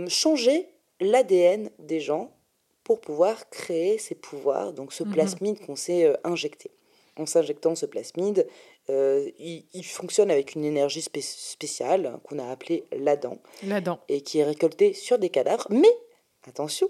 [0.09, 0.67] changer
[0.99, 2.31] l'ADN des gens
[2.83, 5.11] pour pouvoir créer ces pouvoirs, donc ce Mhm.
[5.11, 6.71] plasmide qu'on s'est injecté.
[7.19, 8.47] En s'injectant ce plasmide,
[8.89, 13.81] euh, il, il fonctionne avec une énergie spé- spéciale hein, qu'on a appelée l'Adam La
[13.81, 13.99] dent.
[14.07, 15.91] et qui est récoltée sur des cadavres, mais
[16.47, 16.87] attention,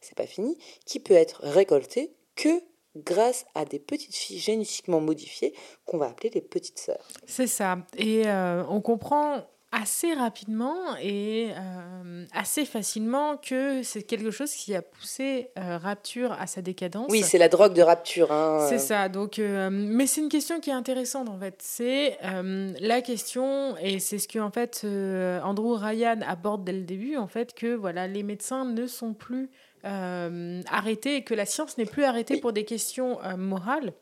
[0.00, 2.48] c'est pas fini, qui peut être récoltée que
[2.96, 5.52] grâce à des petites filles génétiquement modifiées
[5.84, 7.06] qu'on va appeler les petites sœurs.
[7.26, 7.78] C'est ça.
[7.98, 9.44] Et euh, on comprend
[9.76, 16.32] assez rapidement et euh, assez facilement que c'est quelque chose qui a poussé euh, Rapture
[16.32, 17.06] à sa décadence.
[17.10, 18.32] Oui, c'est la drogue de rapture.
[18.32, 18.66] Hein.
[18.68, 19.08] C'est ça.
[19.08, 21.56] Donc, euh, mais c'est une question qui est intéressante en fait.
[21.58, 26.72] C'est euh, la question et c'est ce que en fait euh, Andrew Ryan aborde dès
[26.72, 29.50] le début en fait que voilà les médecins ne sont plus
[29.84, 33.92] euh, arrêtés et que la science n'est plus arrêtée pour des questions euh, morales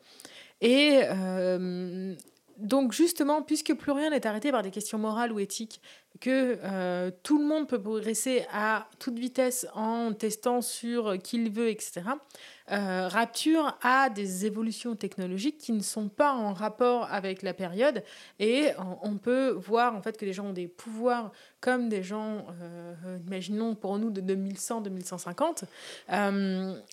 [0.61, 2.15] et euh,
[2.57, 5.81] donc justement, puisque plus rien n'est arrêté par des questions morales ou éthiques,
[6.21, 11.51] que euh, tout le monde peut progresser à toute vitesse en testant sur qui il
[11.51, 12.03] veut, etc.
[12.71, 18.01] Euh, Rapture a des évolutions technologiques qui ne sont pas en rapport avec la période
[18.39, 18.69] et
[19.03, 23.17] on peut voir en fait que les gens ont des pouvoirs comme des gens, euh,
[23.27, 25.65] imaginons pour nous de 2100-2150.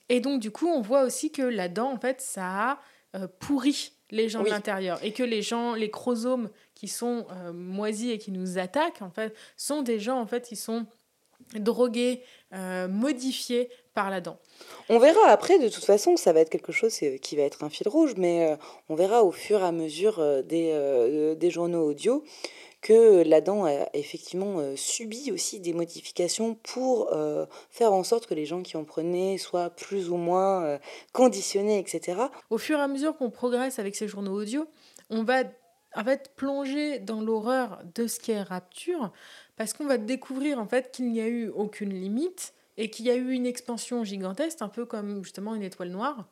[0.09, 2.79] et donc du coup, on voit aussi que là-dedans, en fait, ça
[3.15, 7.53] a pourri les gens de l'intérieur et que les gens, les chromosomes qui sont euh,
[7.53, 10.87] moisis et qui nous attaquent, en fait, sont des gens, en fait, qui sont
[11.55, 12.23] drogués,
[12.55, 14.39] euh, modifiés par la dent.
[14.89, 17.71] On verra après, de toute façon, ça va être quelque chose qui va être un
[17.71, 18.57] fil rouge, mais euh,
[18.89, 22.23] on verra au fur et à mesure des, des journaux audio
[22.83, 27.11] que la dent a effectivement subi aussi des modifications pour
[27.71, 30.79] faire en sorte que les gens qui en prenaient soient plus ou moins
[31.13, 32.23] conditionnés, etc.
[32.51, 34.67] Au fur et à mesure qu'on progresse avec ces journaux audio,
[35.11, 35.45] on va
[35.95, 39.13] en fait plonger dans l'horreur de ce qu'est Rapture
[39.57, 43.11] parce qu'on va découvrir en fait qu'il n'y a eu aucune limite et qu'il y
[43.11, 46.29] a eu une expansion gigantesque, un peu comme justement une étoile noire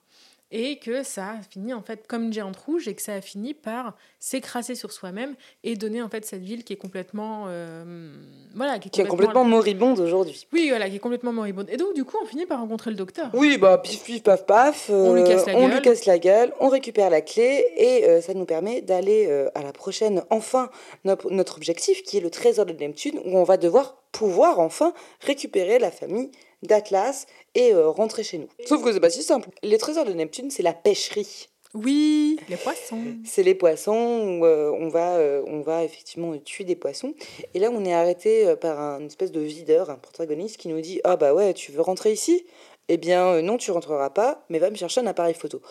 [0.52, 3.20] et que ça a fini en fait comme une géante rouge et que ça a
[3.20, 8.12] fini par s'écraser sur soi-même et donner en fait cette ville qui est complètement euh,
[8.54, 10.46] voilà qui est, complètement, moribonde aujourd'hui.
[10.52, 12.96] Oui voilà qui est complètement moribonde et donc du coup on finit par rencontrer le
[12.96, 13.30] docteur.
[13.32, 16.52] Oui bah pif pif paf paf on lui casse la on lui casse la gueule
[16.60, 20.70] on récupère la clé et euh, ça nous permet d'aller euh, à la prochaine enfin
[21.04, 24.92] notre, notre objectif qui est le trésor de Neptune où on va devoir pouvoir enfin
[25.20, 26.30] récupérer la famille
[26.62, 28.48] d'Atlas et euh, rentrer chez nous.
[28.66, 29.48] Sauf que c'est pas si simple.
[29.62, 31.48] Les trésors de Neptune, c'est la pêcherie.
[31.72, 33.00] Oui, les poissons.
[33.24, 33.92] C'est les poissons
[34.40, 37.14] où euh, on, va, euh, on va effectivement tuer des poissons.
[37.54, 41.00] Et là, on est arrêté par un espèce de videur, un protagoniste qui nous dit
[41.04, 42.44] Ah bah ouais, tu veux rentrer ici?
[42.88, 45.62] Eh bien, non, tu rentreras pas, mais va me chercher un appareil photo.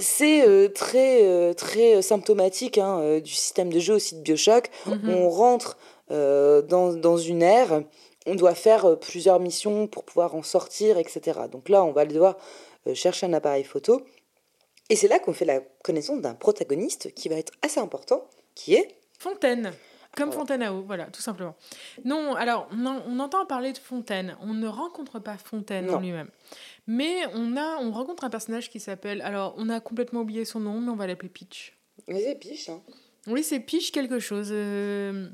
[0.00, 4.68] C'est très, très symptomatique hein, du système de jeu aussi de Bioshock.
[4.86, 5.10] Mhm.
[5.10, 7.84] On rentre dans, dans une ère
[8.30, 11.40] on doit faire euh, plusieurs missions pour pouvoir en sortir, etc.
[11.50, 12.36] Donc là, on va devoir
[12.86, 14.06] euh, chercher un appareil photo.
[14.88, 18.74] Et c'est là qu'on fait la connaissance d'un protagoniste qui va être assez important, qui
[18.74, 18.96] est...
[19.18, 19.72] Fontaine.
[20.16, 21.54] Comme Fontaine à eau, voilà, tout simplement.
[22.04, 24.36] Non, alors, on, entend parler de Fontaine.
[24.40, 26.30] On ne rencontre pas Fontaine en lui-même.
[26.88, 29.22] Mais on, a, on rencontre un personnage qui s'appelle...
[29.22, 31.78] Alors, on a complètement oublié son nom, mais on va l'appeler Peach.
[32.08, 32.82] Mais c'est Peach, hein.
[33.26, 34.48] Oui, c'est Piche quelque chose.
[34.50, 35.28] Euh.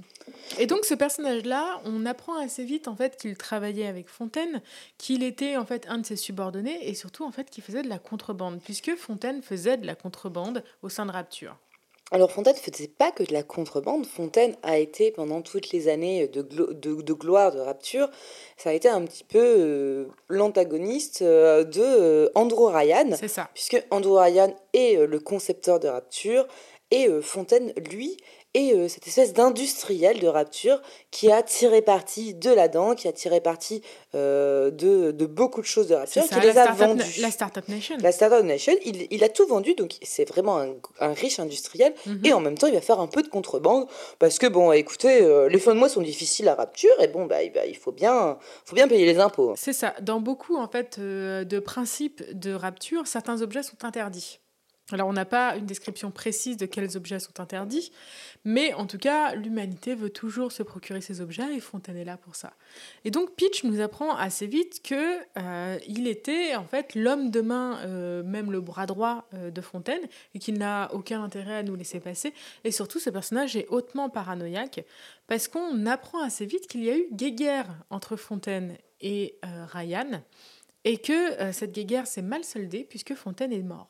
[0.58, 4.60] Et donc ce personnage-là, on apprend assez vite en fait qu'il travaillait avec Fontaine,
[4.98, 7.88] qu'il était en fait un de ses subordonnés et surtout en fait qu'il faisait de
[7.88, 11.56] la contrebande, puisque Fontaine faisait de la contrebande au sein de Rapture.
[12.12, 14.06] Alors Fontaine ne faisait pas que de la contrebande.
[14.06, 18.08] Fontaine a été pendant toutes les années de, de, gloire de Rapture,
[18.56, 23.10] ça a été un petit peu euh, l'antagoniste euh, de Andrew Ryan.
[23.18, 23.50] C'est ça.
[23.54, 26.46] Puisque Andrew Ryan est le concepteur de Rapture
[26.92, 28.16] et euh, Fontaine, lui,
[28.54, 33.08] est euh, cette espèce d'industriel de rapture qui a tiré parti de la dent, qui
[33.08, 33.82] a tiré parti
[34.14, 37.20] euh, de, de, beaucoup de choses de rapture, qui les a vendues.
[37.20, 37.96] La Startup Nation.
[38.00, 41.92] La Startup Nation, il, il a tout vendu, donc c'est vraiment un, un, riche industriel,
[42.06, 42.20] mhm.
[42.24, 43.88] et en même temps il va faire un peu de contrebande,
[44.20, 47.42] parce que bon, écoutez, les fins de mois sont difficiles à rapture, et bon, bah,
[47.42, 49.54] il faut bien, faut bien payer les impôts.
[49.56, 54.38] C'est ça, dans beaucoup en fait de principes de rapture, certains objets sont interdits.
[54.92, 57.90] Alors on n'a pas une description précise de quels objets sont interdits,
[58.44, 62.16] mais en tout cas l'humanité veut toujours se procurer ces objets et Fontaine est là
[62.16, 62.52] pour ça.
[63.04, 67.40] Et donc Peach nous apprend assez vite que euh, il était en fait l'homme de
[67.40, 70.02] main, euh, même le bras droit euh, de Fontaine,
[70.36, 72.32] et qu'il n'a aucun intérêt à nous laisser passer.
[72.62, 74.84] Et surtout ce personnage est hautement paranoïaque
[75.26, 80.22] parce qu'on apprend assez vite qu'il y a eu guéguerre entre Fontaine et Ryan
[80.86, 83.88] et que euh, cette guerre s'est mal soldée puisque Fontaine est mort.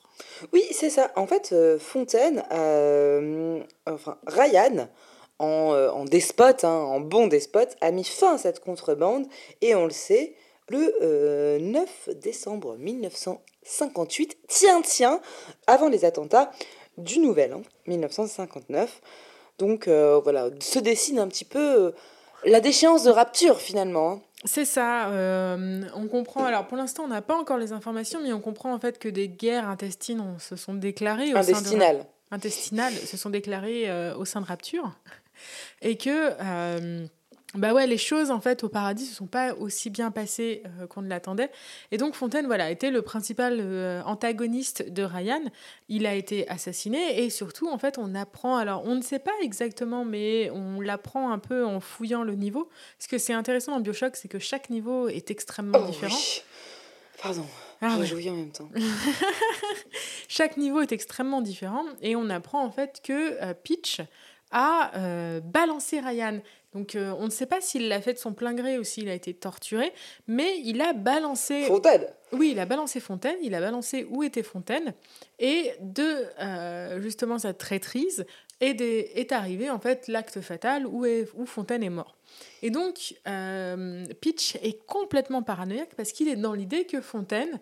[0.53, 1.13] Oui, c'est ça.
[1.15, 4.89] En fait, euh, Fontaine, euh, enfin Ryan,
[5.39, 9.27] en, despote, hein, en bon despote, a mis fin à cette contrebande
[9.61, 10.35] et on le sait,
[10.71, 15.21] le 9 décembre 1958, tiens, tiens,
[15.67, 16.51] avant les attentats
[16.97, 19.03] du Nouvel An, 1959.
[19.59, 21.93] Donc voilà, se dessine un petit peu
[22.45, 24.13] la déchéance de rapture finalement.
[24.13, 24.23] Hein.
[24.47, 25.09] C'est ça.
[25.09, 26.45] Euh, on comprend.
[26.45, 29.09] Alors pour l'instant, on n'a pas encore les informations, mais on comprend en fait que
[29.09, 32.07] des guerres intestines se sont déclarées au intestinales.
[32.31, 34.93] intestinales se sont déclarées euh, au sein de Rapture,
[35.83, 37.07] et que euh,
[37.57, 40.87] bah ouais, les choses en fait au paradis se sont pas aussi bien passées euh,
[40.87, 41.51] qu'on ne l'attendait.
[41.91, 45.43] Et donc Fontaine, voilà, était le principal euh, antagoniste de Ryan.
[45.89, 48.57] Il a été assassiné et surtout en fait on apprend.
[48.57, 52.69] Alors on ne sait pas exactement, mais on l'apprend un peu en fouillant le niveau.
[52.99, 56.19] Ce que c'est intéressant dans Bioshock, c'est que chaque niveau est extrêmement oh différent.
[57.23, 57.47] Pardon.
[57.81, 58.71] Ah, je en même temps.
[60.29, 64.01] chaque niveau est extrêmement différent et on apprend en fait que euh, Peach
[64.51, 66.41] a euh, balancé Ryan.
[66.77, 69.09] Donc euh, on ne sait pas s'il l'a fait de son plein gré ou s'il
[69.09, 69.95] a été torturé,
[70.27, 71.63] mais il a balancé...
[71.63, 74.93] Fontaine Oui, il a balancé Fontaine, il a balancé où était Fontaine,
[75.39, 78.27] et de euh, justement sa traîtrise
[78.61, 82.15] est, est arrivé en fait l'acte fatal où, est, où Fontaine est mort.
[82.61, 87.59] Et donc, euh, Pitch est complètement paranoïaque parce qu'il est dans l'idée que Fontaine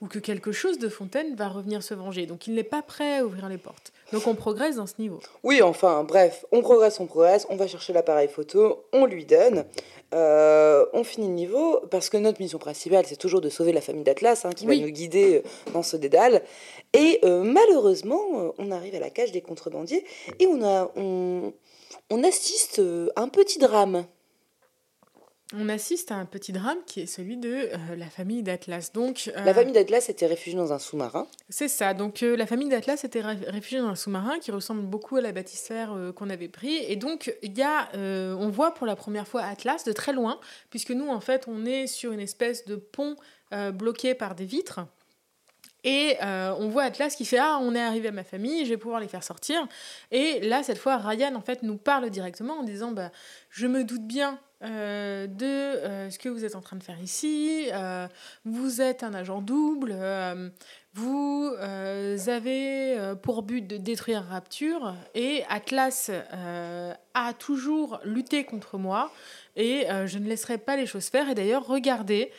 [0.00, 2.26] ou que quelque chose de Fontaine va revenir se venger.
[2.26, 3.92] Donc il n'est pas prêt à ouvrir les portes.
[4.12, 5.20] Donc on progresse dans ce niveau.
[5.42, 9.64] Oui, enfin, bref, on progresse, on progresse, on va chercher l'appareil photo, on lui donne,
[10.14, 13.80] euh, on finit le niveau, parce que notre mission principale, c'est toujours de sauver la
[13.80, 16.42] famille d'Atlas, hein, qui va nous guider euh, dans ce dédale.
[16.92, 20.04] Et euh, malheureusement, on arrive à la cage des contrebandiers,
[20.40, 21.52] et on, a, on,
[22.10, 22.80] on assiste
[23.14, 24.06] à un petit drame
[25.52, 28.92] on assiste à un petit drame qui est celui de euh, la famille d'Atlas.
[28.92, 31.26] Donc, euh, la famille d'Atlas était réfugiée dans un sous-marin.
[31.48, 31.92] C'est ça.
[31.92, 35.32] Donc, euh, la famille d'Atlas était réfugiée dans un sous-marin qui ressemble beaucoup à la
[35.32, 36.76] bâtisseur qu'on avait pris.
[36.76, 40.38] Et donc, il y a, on voit pour la première fois Atlas de très loin,
[40.70, 43.16] puisque nous, en fait, on est sur une espèce de pont
[43.72, 44.80] bloqué par des vitres.
[45.82, 48.76] Et on voit Atlas qui fait Ah, on est arrivé à ma famille, je vais
[48.76, 49.66] pouvoir les faire sortir.
[50.10, 53.10] Et là, cette fois, Ryan, en fait, nous parle directement en disant bah,
[53.50, 57.00] Je me doute bien euh, de euh, ce que vous êtes en train de faire
[57.00, 57.68] ici.
[57.72, 58.06] Euh,
[58.44, 59.96] vous êtes un agent double.
[60.92, 64.94] vous avez pour but de détruire Rapture.
[65.14, 66.10] Et Atlas
[67.14, 69.10] a toujours lutté contre moi.
[69.56, 71.28] Et je ne laisserai pas les choses faire.
[71.30, 72.30] Et d'ailleurs, regardez,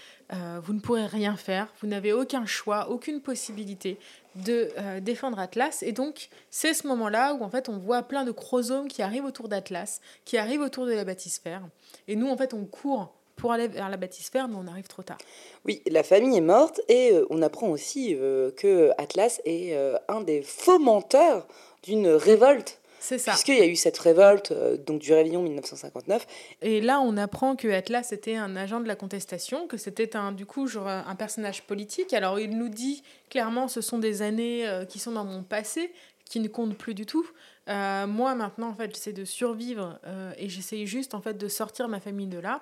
[0.61, 1.67] vous ne pourrez rien faire.
[1.81, 3.97] Vous n'avez aucun choix, aucune possibilité
[4.35, 5.83] de euh, défendre Atlas.
[5.83, 9.25] Et donc, c'est ce moment-là où en fait on voit plein de chromosomes qui arrivent
[9.25, 11.63] autour d'Atlas, qui arrivent autour de la bâtisphère.
[12.07, 15.01] Et nous, en fait, on court pour aller vers la bâtisphère, mais on arrive trop
[15.01, 15.17] tard.
[15.65, 19.75] Oui, la famille est morte et euh, on apprend aussi euh, que Atlas est
[20.07, 21.47] un des fomenteurs
[21.83, 23.31] d'une révolte c'est ça.
[23.31, 26.27] Puisqu'il y a eu cette révolte euh, donc du Réveillon 1959.
[26.61, 30.31] Et là, on apprend que Atlas était un agent de la contestation, que c'était un,
[30.31, 32.13] du coup genre, un personnage politique.
[32.13, 35.91] Alors, il nous dit clairement, ce sont des années euh, qui sont dans mon passé,
[36.25, 37.27] qui ne comptent plus du tout.
[37.67, 39.99] Euh, moi, maintenant, en fait, j'essaie de survivre
[40.37, 42.61] et j'essaie juste, en fait, de sortir ma famille de là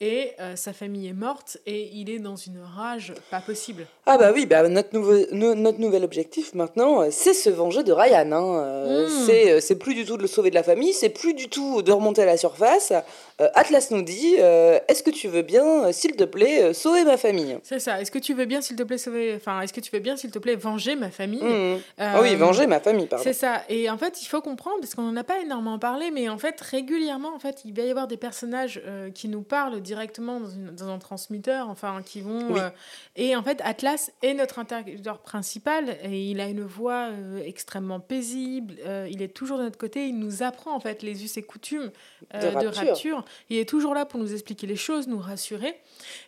[0.00, 3.86] et euh, sa famille est morte et il est dans une rage pas possible.
[4.06, 7.92] Ah bah oui, bah notre, nouveau, notre nouvel objectif maintenant, euh, c'est se venger de
[7.92, 8.32] Ryan.
[8.32, 8.58] Hein.
[8.64, 9.60] Euh, hmm.
[9.60, 11.92] C'est plus du tout de le sauver de la famille, c'est plus du tout de
[11.92, 12.92] remonter à la surface.
[13.38, 17.58] Atlas nous dit, est-ce que tu veux bien, s'il te plaît, sauver ma famille?
[17.62, 19.34] C'est ça, est-ce que tu veux bien, s'il te plaît, sauver...
[19.34, 21.42] Enfin, est-ce que tu veux bien, s'il te plaît, venger ma famille?
[21.42, 21.78] Hmm.
[21.98, 23.24] Ah oui, venger ma famille, pardon.
[23.24, 26.10] C'est ça, et en fait, il faut comprendre, parce qu'on n'en a pas énormément parlé,
[26.10, 28.82] mais en fait, régulièrement, en fait, il va y avoir des personnages
[29.14, 32.56] qui nous parlent directement dans, un transmetteur, enfin, qui vont.
[32.56, 32.70] Euh,
[33.14, 38.00] et en fait, Atlas est notre interlocuteur principal et il a une voix euh, extrêmement
[38.00, 38.74] paisible.
[38.84, 40.08] Euh, il est toujours de notre côté.
[40.08, 41.92] Il nous apprend en fait les us et coutumes
[42.32, 43.24] de, rapture.
[43.50, 45.76] Il est toujours là pour nous expliquer les choses, nous rassurer.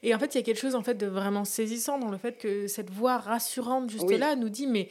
[0.04, 2.18] Et en fait, il y a quelque chose en fait de vraiment saisissant dans le
[2.18, 4.88] fait que cette voix rassurante juste là nous dit mais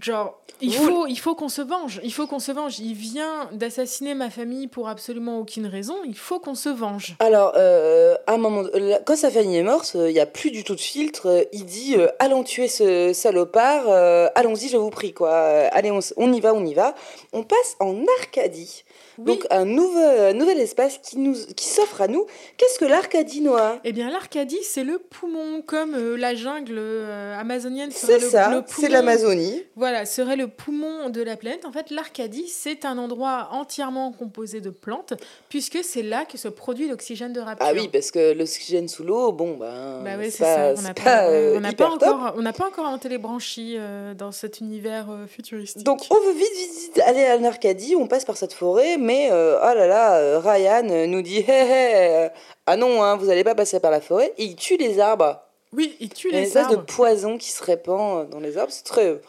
[0.00, 2.00] Genre, il faut, il faut qu'on se venge.
[2.02, 2.78] Il faut qu'on se venge.
[2.78, 5.96] Il vient d'assassiner ma famille pour absolument aucune raison.
[6.06, 7.16] Il faut qu'on se venge.
[7.18, 8.64] Alors, euh, à un moment,
[9.04, 11.28] quand sa famille est morte, euh, il n'y a plus du tout de filtre.
[11.28, 13.88] Euh, il dit Allons tuer ce salopard.
[14.34, 15.12] Allons-y, je vous prie.
[15.12, 15.34] quoi.
[15.34, 16.94] allez, on, on, y va, on y va.
[17.32, 18.84] On passe en Arcadie.
[19.18, 22.26] Donc un nouvel, nouvel espace qui, nous, qui s'offre à nous.
[22.56, 23.78] Qu'est-ce que l'Arcadie, Noah?
[23.84, 28.88] Eh bien, l'Arcadie, c'est le poumon, comme euh, la jungle euh, amazonienne C'est ça, c'est
[28.88, 29.62] l'Amazonie.
[29.76, 31.64] Voilà, serait le poumon de la planète.
[31.64, 35.14] En fait, l'Arcadie, c'est un endroit entièrement composé de plantes,
[35.48, 37.66] puisque c'est là que se produit l'oxygène de rapture.
[37.68, 40.02] Ah oui, parce que l'oxygène sous l'eau, bon, ben.
[40.04, 40.74] Bah oui, c'est ça.
[40.76, 43.76] On n'a pas, euh, pas, encore, on pas encore inventé les branchies
[44.16, 45.84] dans cet univers futuristique.
[45.84, 49.28] Donc, on veut vite, vite, vite aller à l'Arcadie, on passe par cette forêt, mais
[49.30, 52.28] euh, oh là là, euh, Ryan nous dit hé hé,
[52.66, 54.32] ah non, hein, vous n'allez pas passer par la forêt.
[54.38, 55.40] Et il tue les arbres.
[55.72, 56.72] Oui, il tue les arbres.
[56.72, 58.72] Une de poison qui se répand euh, dans les arbres.
[58.72, 59.20] C'est très.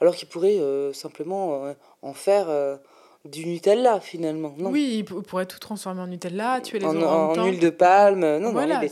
[0.00, 0.60] Alors qu'il pourrait
[0.92, 2.48] simplement en faire
[3.24, 4.54] du Nutella finalement.
[4.58, 4.68] Non?
[4.68, 8.36] Oui, il pourrait tout transformer en Nutella, tuer les en, en, en huile de palme.
[8.36, 8.88] Non, voilà, non,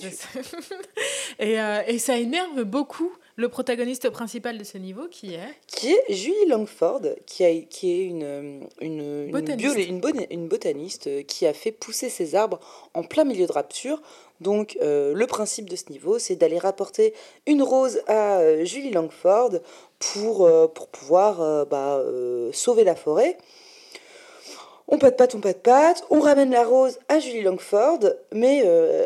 [1.41, 6.05] et, et ça énerve beaucoup le protagoniste principal de ce niveau qui est Qui est
[6.09, 9.77] Julie Langford, qui, a, qui est une, une, botaniste.
[10.31, 12.61] Une, botaniste qui a fait pousser ses arbres
[12.95, 14.01] en plein milieu de rapture.
[14.41, 17.13] Donc euh, le principe de ce niveau, c'est d'aller rapporter
[17.47, 19.55] une rose à euh, Julie Langford
[19.99, 22.01] pour, euh, pour pouvoir bah,
[22.53, 23.37] sauver la forêt.
[24.87, 28.01] On pas de patte, on pas de patte, on ramène la rose à Julie Langford,
[28.33, 28.63] mais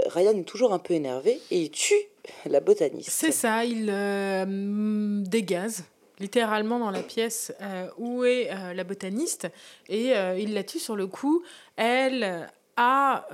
[0.06, 2.07] Ryan est toujours un peu énervé et il tue
[2.46, 3.10] la botaniste.
[3.10, 5.84] C'est ça, il euh, dégaze
[6.20, 7.52] littéralement dans la pièce
[7.96, 9.46] où est la botaniste
[9.88, 11.44] et il la tue sur le coup.
[11.76, 13.24] Elle a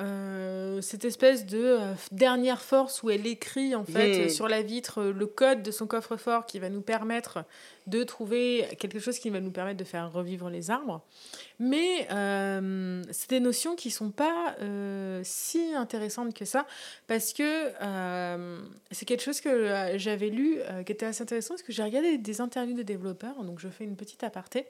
[0.83, 1.79] cette espèce de
[2.13, 4.29] dernière force où elle écrit en fait hmm.
[4.29, 7.47] sur la vitre le code de son coffre-fort qui va nous permettre
[7.87, 11.05] de trouver quelque chose qui va nous permettre de faire revivre les arbres.
[11.59, 16.67] Mais euh, c'est des notions qui ne sont pas euh, si intéressantes que ça,
[17.07, 18.61] parce que euh,
[18.91, 22.41] c'est quelque chose que j'avais lu qui était assez intéressant, parce que j'ai regardé des
[22.41, 24.67] interviews de développeurs, donc je fais une petite aparté.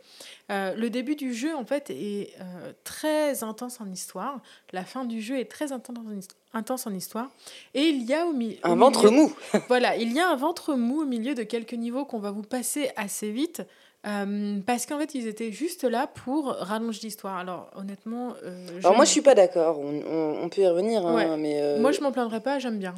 [0.48, 2.34] le début du jeu, en fait, est
[2.82, 4.42] très intense en histoire.
[4.72, 7.30] La fin du jeu est très intense en histoire intense en histoire.
[7.74, 8.34] Et il y a au.
[8.62, 9.32] Un ventre mou
[9.68, 12.42] Voilà, il y a un ventre mou au milieu de quelques niveaux qu'on va vous
[12.42, 13.62] passer assez vite.
[14.06, 17.38] Euh, parce qu'en fait, ils étaient juste là pour rallonger l'histoire.
[17.38, 18.34] Alors, honnêtement.
[18.44, 19.78] Euh, Alors, moi, je suis pas d'accord.
[19.80, 21.06] On, on, peut y revenir.
[21.06, 22.94] Hein, mais euh, Moi, je m'en plaindrais pas, j'aime bien.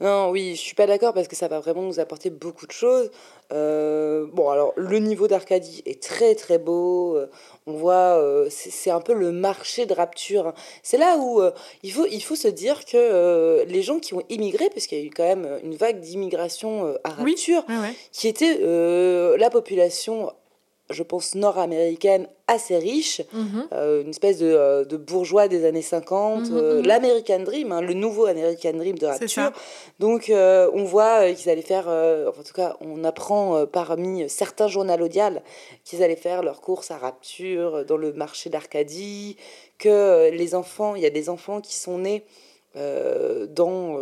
[0.00, 2.72] Non, oui, je suis pas d'accord parce que ça va vraiment nous apporter beaucoup de
[2.72, 3.10] choses.
[3.50, 7.18] bon, alors, le niveau d'Arcadie est très, très beau.
[7.66, 10.48] On voit, c'est un peu le marché de rapture.
[10.48, 10.54] Hein.
[10.82, 11.40] C'est là où
[11.82, 15.02] il, faut, il faut se dire que les gens qui ont immigré, parce qu'il y
[15.02, 17.64] a eu quand même une vague d'immigration à rapture,
[18.12, 18.58] qui était
[19.38, 20.30] la population
[20.90, 23.68] je pense, nord-américaine assez riche, mhm.
[23.72, 26.86] euh, une espèce de, euh, de, bourgeois des années 50, mhm, euh, mhm.
[26.86, 29.52] l'American Dream, hein, le nouveau American Dream de Rapture.
[29.98, 35.42] Donc on voit qu'ils allaient faire, en tout cas on apprend parmi certains journaux audiales
[35.84, 39.36] qu'ils allaient faire leurs courses à Rapture dans le marché d'Arcadie,
[39.78, 42.24] que les enfants, il y a des enfants qui sont nés
[42.74, 43.96] dans,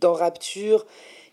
[0.00, 0.84] dans Rapture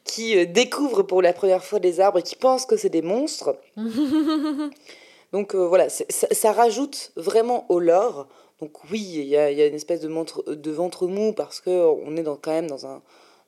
[0.03, 3.01] qui euh, découvrent pour la première fois des arbres et qui pensent que c'est des
[3.01, 3.55] monstres.
[5.31, 8.27] Donc euh, voilà, ça, rajoute vraiment au lore.
[8.61, 12.15] Donc oui, il y a, y a, une espèce de, de ventre mou parce qu'on
[12.15, 13.01] est dans, quand même dans un,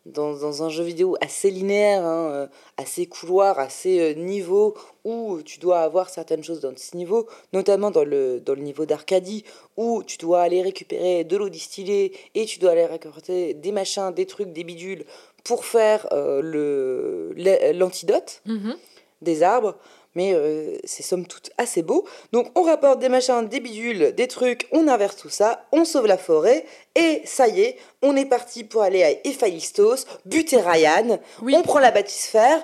[0.08, 2.47] dans, dans, un jeu vidéo assez linéaire, hein, euh,
[2.78, 8.03] assez couloir, assez niveau, où tu dois avoir certaines choses dans ce niveau, notamment dans
[8.03, 9.43] le, dans le niveau d'Arcadie,
[9.78, 14.12] où tu dois aller récupérer de l'eau distillée et tu dois aller récupérer des machins,
[14.12, 15.06] des trucs, des bidules
[15.45, 17.31] pour faire euh,
[17.73, 18.75] l'antidote mhm.
[19.21, 19.77] des arbres.
[20.15, 22.07] Mais euh, c'est somme toute assez beau.
[22.31, 26.07] Donc on rapporte des machins, des bidules, des trucs, on inverse tout ça, on sauve
[26.07, 26.65] la forêt,
[26.95, 31.79] et ça y est, on est parti pour aller à Héphaïstos, buter Ryan, on prend
[31.79, 32.63] la bâtisphère.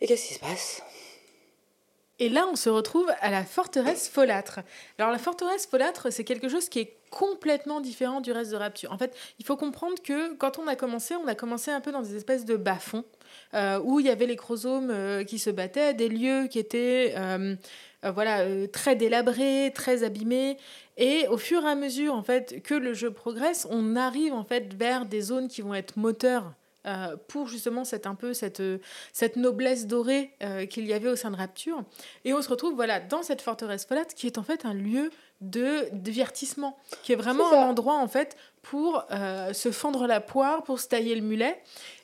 [0.00, 0.82] Et qu'est-ce qui se passe?
[2.20, 4.60] Et là, on se retrouve à la forteresse folâtre.
[4.98, 8.92] Alors, la forteresse folâtre, c'est quelque chose qui est complètement différent du reste de Rapture.
[8.92, 11.90] En fait, il faut comprendre que quand on a commencé, on a commencé un peu
[11.90, 13.04] dans des espèces de bas-fonds
[13.54, 17.14] euh, où il y avait les chromosomes euh, qui se battaient, des lieux qui étaient
[17.16, 17.56] euh,
[18.02, 20.56] voilà, très délabrés, très abîmés.
[20.96, 24.44] Et au fur et à mesure en fait, que le jeu progresse, on arrive en
[24.44, 26.52] fait vers des zones qui vont être moteurs
[26.86, 28.62] euh, pour justement cette, un peu cette,
[29.12, 31.82] cette noblesse dorée euh, qu'il y avait au sein de Rapture.
[32.24, 35.10] Et on se retrouve voilà, dans cette forteresse folate qui est en fait un lieu
[35.40, 40.64] de divertissement, qui est vraiment un endroit en fait pour euh, se fendre la poire,
[40.64, 41.56] pour se tailler le mulet.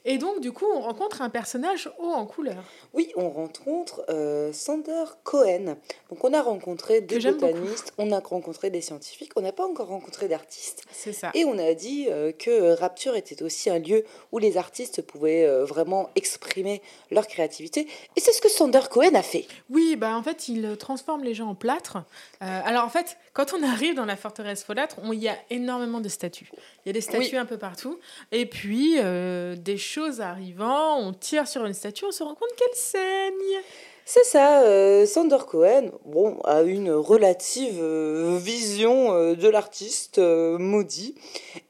[0.07, 2.65] Et donc, du coup, on rencontre un personnage haut en couleur.
[2.95, 5.77] Oui, on rencontre euh, Sander Cohen.
[6.09, 9.89] Donc, on a rencontré des botanistes, on a rencontré des scientifiques, on n'a pas encore
[9.89, 10.85] rencontré d'artistes.
[10.91, 11.31] C'est ça.
[11.35, 15.47] Et on a dit euh, que Rapture était aussi un lieu où les artistes pouvaient
[15.65, 16.81] vraiment exprimer
[17.11, 17.87] leur créativité.
[18.17, 19.47] Et c'est ce que Sander Cohen a fait.
[19.69, 21.99] Oui, bah en fait, il transforme les gens en plâtre.
[22.41, 26.09] alors, en fait, quand on arrive dans la forteresse folâtre, il y a énormément de
[26.09, 26.50] statues.
[26.85, 27.99] Il y a des statues un peu partout.
[28.33, 32.75] Et puis, des choses arrivant, on tire sur une statue, on se rend compte qu'elle
[32.75, 33.63] saigne.
[34.05, 41.15] C'est ça, euh, Sander Cohen bon, a une relative euh, vision euh, de l'artiste maudit.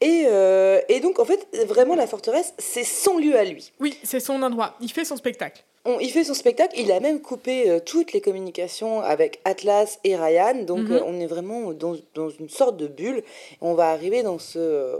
[0.01, 0.26] Et,
[0.89, 3.72] et, donc, en fait, vraiment, la forteresse, c'est son lieu à lui.
[3.81, 4.74] Oui, c'est son endroit.
[4.81, 5.62] Il fait son spectacle.
[6.01, 6.74] il fait son spectacle.
[6.78, 10.62] Il a même coupé toutes les communications avec Atlas et Ryan.
[10.62, 11.03] Donc, mhm.
[11.05, 13.22] on est vraiment dans, dans, une sorte de bulle.
[13.61, 14.97] On va arriver dans ce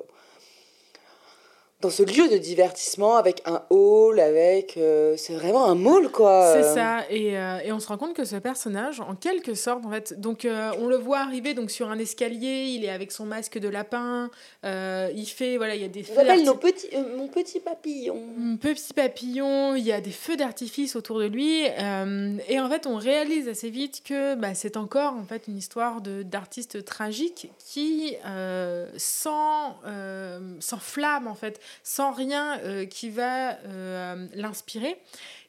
[1.81, 4.77] dans ce lieu de divertissement avec un hall, avec.
[4.77, 6.53] Euh, c'est vraiment un mall, quoi.
[6.55, 7.05] C'est ça.
[7.09, 10.21] Et, euh, et, on se rend compte que ce personnage, en quelque sorte, en fait.
[10.21, 13.59] Donc, euh, on le voit arriver donc, sur un escalier, il est avec son masque
[13.59, 14.31] de lapin,
[14.63, 15.57] il fait.
[15.57, 16.15] Voilà, il y a des feux.
[16.45, 18.21] nos petits, mon petit papillon.
[18.37, 21.63] Mon petit papillon, il y a des feux d'artifice autour de lui.
[21.63, 26.03] et en fait, on réalise assez vite que bah, c'est encore, en fait, une histoire
[26.03, 28.17] d'artiste tragique qui,
[28.99, 29.77] sans,
[30.61, 34.97] sans flamme, en fait, sans rien euh, qui va euh, l'inspirer.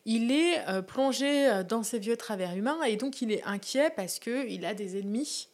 [0.05, 4.19] Il est euh, plongé dans ses vieux travers humains et donc il est inquiet parce
[4.19, 5.47] qu'il a des ennemis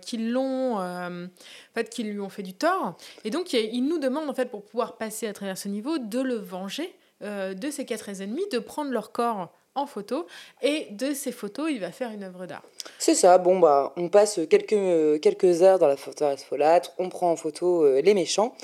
[0.00, 1.28] qui l'ont en
[1.74, 4.64] fait qui lui ont fait du tort et donc il nous demande en fait pour
[4.64, 8.90] pouvoir passer à travers ce niveau de le venger de ses quatre ennemis de prendre
[8.90, 10.26] leur corps en photo
[10.62, 12.62] et de ces photos, il va faire une œuvre d'art.
[12.98, 17.32] C'est ça, bon bah on passe quelques, quelques heures dans la forteresse folâtre, on prend
[17.32, 18.54] en photo euh, les méchants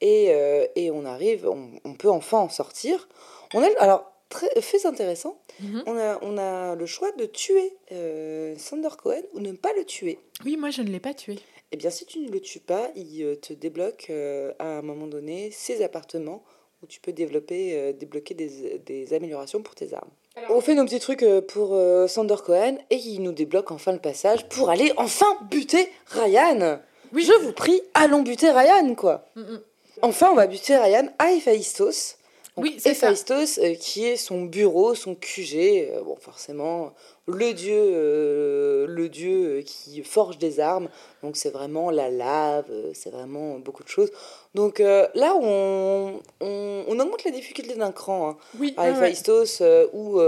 [0.00, 3.08] et, euh, et on arrive, on, on peut enfin en sortir.
[3.54, 5.82] On a, alors, très, fait intéressant, Mhm.
[5.86, 9.84] on a, on a le choix de tuer euh, Sander Cohen ou ne pas le
[9.84, 10.18] tuer.
[10.44, 11.38] Oui, moi je ne l'ai pas tué.
[11.72, 14.82] Eh bien, si tu ne le tues pas, il euh, te débloque euh, à un
[14.82, 16.42] moment donné ses appartements
[16.82, 20.10] où tu peux développer, euh, débloquer des, des améliorations pour tes armes.
[20.50, 23.98] On fait nos petits trucs pour euh, Sander Cohen et il nous débloque enfin le
[23.98, 26.78] passage pour aller enfin buter Ryan.
[27.12, 27.24] Oui.
[27.24, 29.26] Je vous prie, allons buter Ryan, quoi.
[29.34, 29.60] Mhm.
[30.02, 32.16] Enfin, on va buter Ryan à Héphaïstos.
[32.56, 32.90] Donc, Oui, c'est.
[32.90, 35.90] Héphaïstos, euh, qui est son bureau, son QG.
[35.92, 36.92] euh, bon, forcément,
[37.26, 40.88] le dieu, euh, le dieu qui forge des armes.
[41.22, 44.10] Donc, c'est vraiment la lave, c'est vraiment beaucoup de choses.
[44.54, 48.30] Donc, là, on, on, on augmente la difficulté d'un cran.
[48.30, 48.90] hein Oui, à ouais.
[48.90, 50.18] Héphaïstos où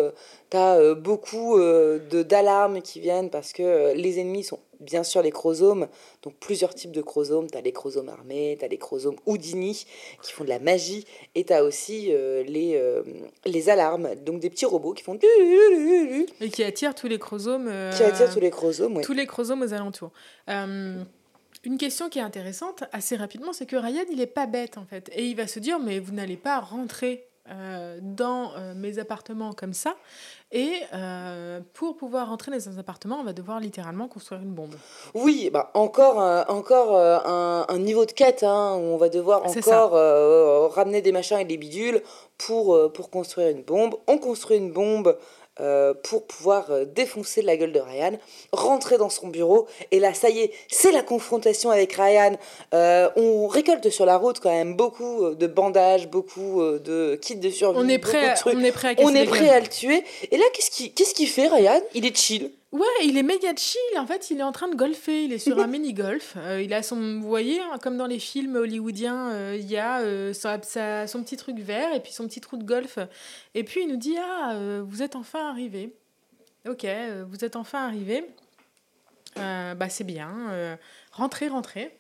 [0.51, 5.31] tu as beaucoup de d'alarmes qui viennent parce que les ennemis sont bien sûr les
[5.31, 5.89] chromosomes,
[6.23, 7.51] donc plusieurs types de chromosomes.
[7.51, 9.87] Tu as les chromosomes armés, tu as les chromosomes Houdini
[10.23, 13.03] qui font de la magie, et tu as aussi euh, les, euh,
[13.45, 15.19] les alarmes, donc des petits robots qui font
[16.41, 17.69] et qui attire tous les chromosomes.
[17.69, 18.97] euh, qui attirent tous les chromosomes.
[18.97, 19.03] ouais.
[19.03, 20.11] tous les chromosomes aux alentours.
[21.63, 24.87] Une question qui est intéressante assez rapidement, c'est que Ryan, il est pas bête en
[24.87, 25.11] fait.
[25.15, 29.53] Et il va se dire, mais vous n'allez pas rentrer euh, dans euh, mes appartements
[29.53, 29.97] comme ça.
[30.53, 34.75] Et euh, pour pouvoir rentrer dans ces appartements, on va devoir littéralement construire une bombe.
[35.15, 39.09] Oui, bah encore, euh, encore euh, un, un niveau de quête hein, où on va
[39.09, 42.03] devoir encore ramener des machins et des bidules
[42.37, 43.95] pour, pour construire une bombe.
[44.09, 45.17] On construit une bombe
[45.61, 48.13] euh, pour pouvoir euh, défoncer la gueule de Ryan,
[48.53, 52.37] rentrer dans son bureau, et là, ça y est, c'est la confrontation avec Ryan.
[52.75, 57.51] Euh, on récolte sur la route quand même beaucoup de bandages, beaucoup de kits de
[57.51, 58.57] survie, On est prêt, de à, trucs.
[58.57, 60.05] on est prêt à On est prêt à le tuer.
[60.31, 61.81] Et là, qu'est-ce qu'il qu'est-ce qu'il fait, Ryan?
[61.95, 62.51] Il est chill.
[62.73, 63.81] Ouais, il est méga chill.
[63.99, 65.25] En fait, il est en train de golfer.
[65.25, 66.35] Il est sur un mini-golf.
[66.37, 67.19] Euh, il a son.
[67.21, 71.09] Vous voyez, hein, comme dans les films hollywoodiens, euh, il y a euh, sa- sa-
[71.09, 72.99] son petit truc vert et puis son petit trou de golf.
[73.55, 75.93] Et puis il nous dit Ah, vous êtes enfin arrivé.
[76.69, 76.87] Ok,
[77.29, 78.25] vous êtes enfin arrivé.
[79.37, 80.79] Bah, c'est bien.
[81.13, 81.91] rentrez, rentrez.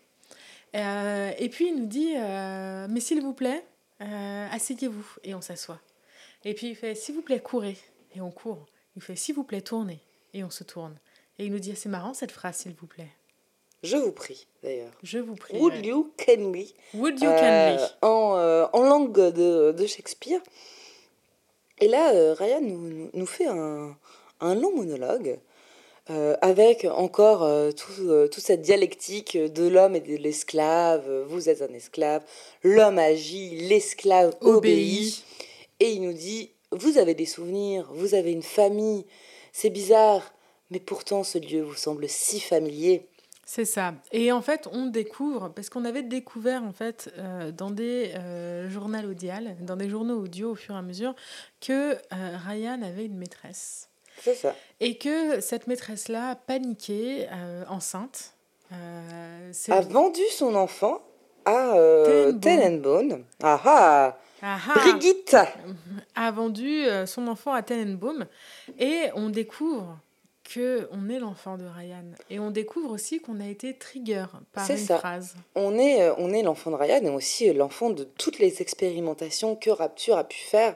[0.74, 3.64] Et puis il nous dit Mais s'il vous plaît,
[3.98, 5.04] asseyez-vous.
[5.24, 5.80] Et on s'assoit.
[6.44, 7.76] Et puis il fait S'il vous plaît, courez.
[8.14, 8.66] Et on court.
[8.96, 9.98] Il fait S'il vous plaît, tournez.
[10.34, 10.96] Et on se tourne.
[11.38, 13.08] Et il nous dit C'est marrant cette phrase, s'il vous plaît.
[13.82, 14.92] Je vous prie, d'ailleurs.
[15.02, 15.56] Je vous prie.
[15.58, 15.86] Would ouais.
[15.86, 17.38] you kindly Would you euh,
[17.76, 20.40] kindly en, euh, en langue de, de Shakespeare.
[21.80, 23.96] Et là, euh, Ryan nous, nous- fait un,
[24.40, 25.38] un long monologue
[26.10, 31.08] euh, avec encore euh, tout, euh, toute cette dialectique de l'homme et de l'esclave.
[31.28, 32.22] Vous êtes un esclave,
[32.62, 34.56] l'homme agit, l'esclave obéit.
[34.56, 35.24] Obéit.
[35.80, 39.06] Et il nous dit, vous avez des souvenirs, vous avez une famille,
[39.52, 40.22] c'est bizarre,
[40.70, 43.08] mais pourtant ce lieu vous semble si familier.
[43.52, 43.94] C'est ça.
[44.12, 48.70] Et en fait, on découvre, parce qu'on avait découvert en fait euh, dans des euh,
[48.70, 49.32] journaux audio,
[49.62, 51.16] dans des journaux audio au fur et à mesure,
[51.60, 51.96] que euh,
[52.46, 53.88] Ryan avait une maîtresse.
[54.22, 54.54] C'est ça.
[54.78, 57.28] Et que cette maîtresse-là paniquait,
[57.68, 58.34] enceinte.
[58.70, 61.02] A vendu son enfant
[61.44, 61.74] à.
[62.40, 63.24] Tenenbaum.
[63.42, 65.36] Ah ah Brigitte
[66.14, 68.26] a vendu euh, son enfant à Tenenbaum
[68.78, 69.98] et on découvre
[70.44, 74.68] que on est l'enfant de Ryan et on découvre aussi qu'on a été trigger par
[74.68, 74.98] une ça.
[74.98, 75.36] phrase.
[75.54, 79.54] on est, euh, on est l'enfant de Ryan et aussi l'enfant de toutes les expérimentations
[79.56, 80.74] que Rapture a pu faire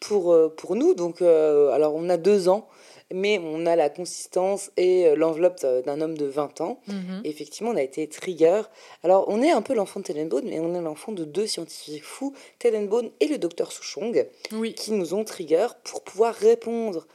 [0.00, 0.94] pour, euh, pour nous.
[0.94, 2.68] Donc, euh, alors on a deux ans,
[3.12, 6.80] mais on a la consistance et euh, l'enveloppe euh, d'un homme de 20 ans.
[6.88, 7.20] Mhm.
[7.24, 8.62] Et effectivement, on a été trigger.
[9.02, 12.04] Alors, on est un peu l'enfant de Tenenbaum, mais on est l'enfant de deux scientifiques
[12.04, 17.06] fous, Tenenbaum et le docteur Souchong, Oui, qui nous ont trigger pour pouvoir répondre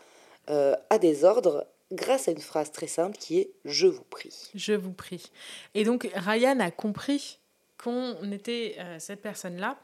[0.49, 4.49] euh, à des ordres grâce à une phrase très simple qui est «Je vous prie
[4.55, 5.29] je vous prie.
[5.75, 7.39] Et donc Ryan a compris
[7.77, 9.77] qu'on était euh, cette personne-là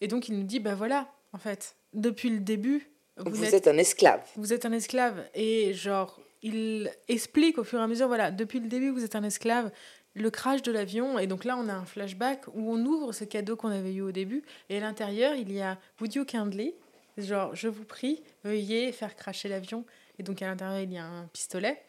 [0.00, 2.90] et donc il nous dit bah voilà, en fait, depuis le début,».
[3.16, 4.20] Vous, Vous, êtes êtes un esclave.
[4.36, 5.24] vous êtes un esclave.
[5.34, 9.14] Et genre, il explique au fur et à mesure, voilà, depuis le début, vous êtes
[9.16, 9.70] un esclave,
[10.14, 11.18] le crash de l'avion.
[11.18, 14.02] Et donc là, on a un flashback où on ouvre ce cadeau qu'on avait eu
[14.02, 14.42] au début.
[14.68, 16.74] Et à l'intérieur, il y a Would you kindly
[17.16, 19.84] Genre, je vous prie, veuillez faire cracher l'avion.
[20.18, 21.80] Et donc à l'intérieur, il y a un pistolet.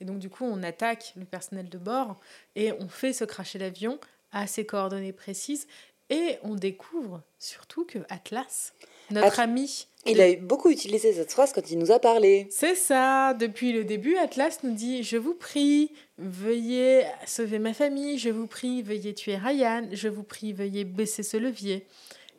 [0.00, 2.20] Et donc du coup, on attaque le personnel de bord
[2.56, 3.98] et on fait se cracher l'avion
[4.32, 5.66] à ses coordonnées précises.
[6.10, 8.72] Et on découvre surtout que Atlas,
[9.10, 12.46] notre At- ami, Il a beaucoup utilisé cette phrase quand il nous a parlé.
[12.50, 18.18] c'est ça, depuis le début, Atlas nous dit Je vous prie, veuillez sauver ma famille,
[18.18, 21.86] je vous prie, veuillez tuer Ryan, je vous prie, veuillez baisser ce levier.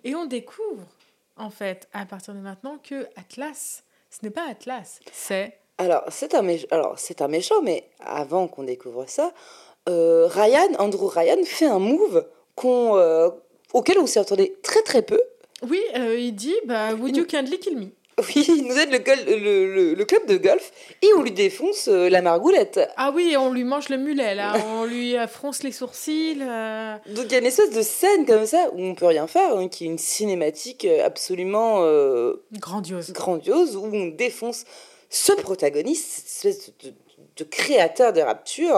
[0.04, 0.86] Et on découvre,
[1.38, 5.58] en fait, à partir de maintenant, que Atlas, Ce n'est pas Atlas, c'est...
[5.78, 9.34] Alors, c'est un, alors, c'est un méchant, mais avant qu'on découvre ça,
[9.90, 13.30] euh, Ryan, Andrew Ryan fait un move qu'on, euh,
[13.76, 15.22] auquel on s'y attendait très très peu.
[15.70, 17.88] Oui, euh, il dit, bah, would you kindly kill me?
[18.18, 20.72] Oui, il nous aide le, gol- le, le- le club de golf
[21.02, 22.80] et on lui défonce euh, la margoulette.
[22.96, 24.54] Ah oui, on lui mange le mulet, là.
[24.80, 26.38] on lui euh, fronce les sourcils.
[26.42, 26.96] euh.
[27.14, 29.58] Donc il y a une espèce de scène comme ça où on peut rien faire,
[29.58, 33.12] hein, qui est une cinématique absolument euh, Grandiose.
[33.12, 34.64] grandiose, où on défonce
[35.10, 36.96] ce protagoniste, cette espèce de, de-
[37.38, 38.78] de créateur de rapture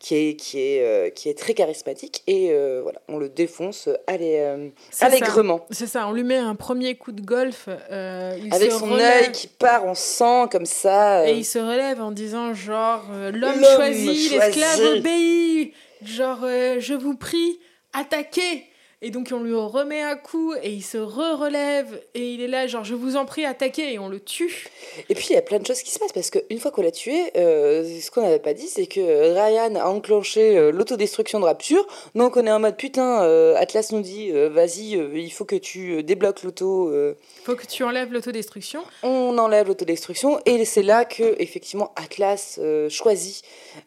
[0.00, 2.22] qui, est, qui, est, euh, qui est très charismatique.
[2.26, 5.66] Et euh, voilà, on le défonce euh, allègrement.
[5.70, 7.68] C'est ça, on lui met un premier coup de golf.
[7.68, 11.28] il Avec son relève, œil qui part en sang comme ça.
[11.28, 15.74] Et il se relève en disant genre l'homme L'homme choisit, l'esclave obéit.
[16.02, 17.60] Genre je vous prie,
[17.92, 18.64] attaquez.
[19.02, 22.66] Et donc on lui remet un coup et il se re-relève et il est là
[22.66, 24.68] genre je vous en prie attaquez et on le tue.
[25.08, 26.82] Et puis il y a plein de choses qui se passent parce qu'une fois qu'on
[26.82, 31.40] l'a tué, euh, ce qu'on n'avait pas dit, c'est que Ryan a enclenché euh, l'autodestruction
[31.40, 31.86] de Rapture.
[32.14, 35.56] Donc on est en mode putain, euh, Atlas nous dit euh, vas-y, il faut que
[35.56, 36.88] tu débloques l'auto.
[36.90, 38.82] euh, Faut que tu enlèves l'autodestruction.
[39.02, 43.42] on enlève l'autodestruction et c'est là que effectivement Atlas choisit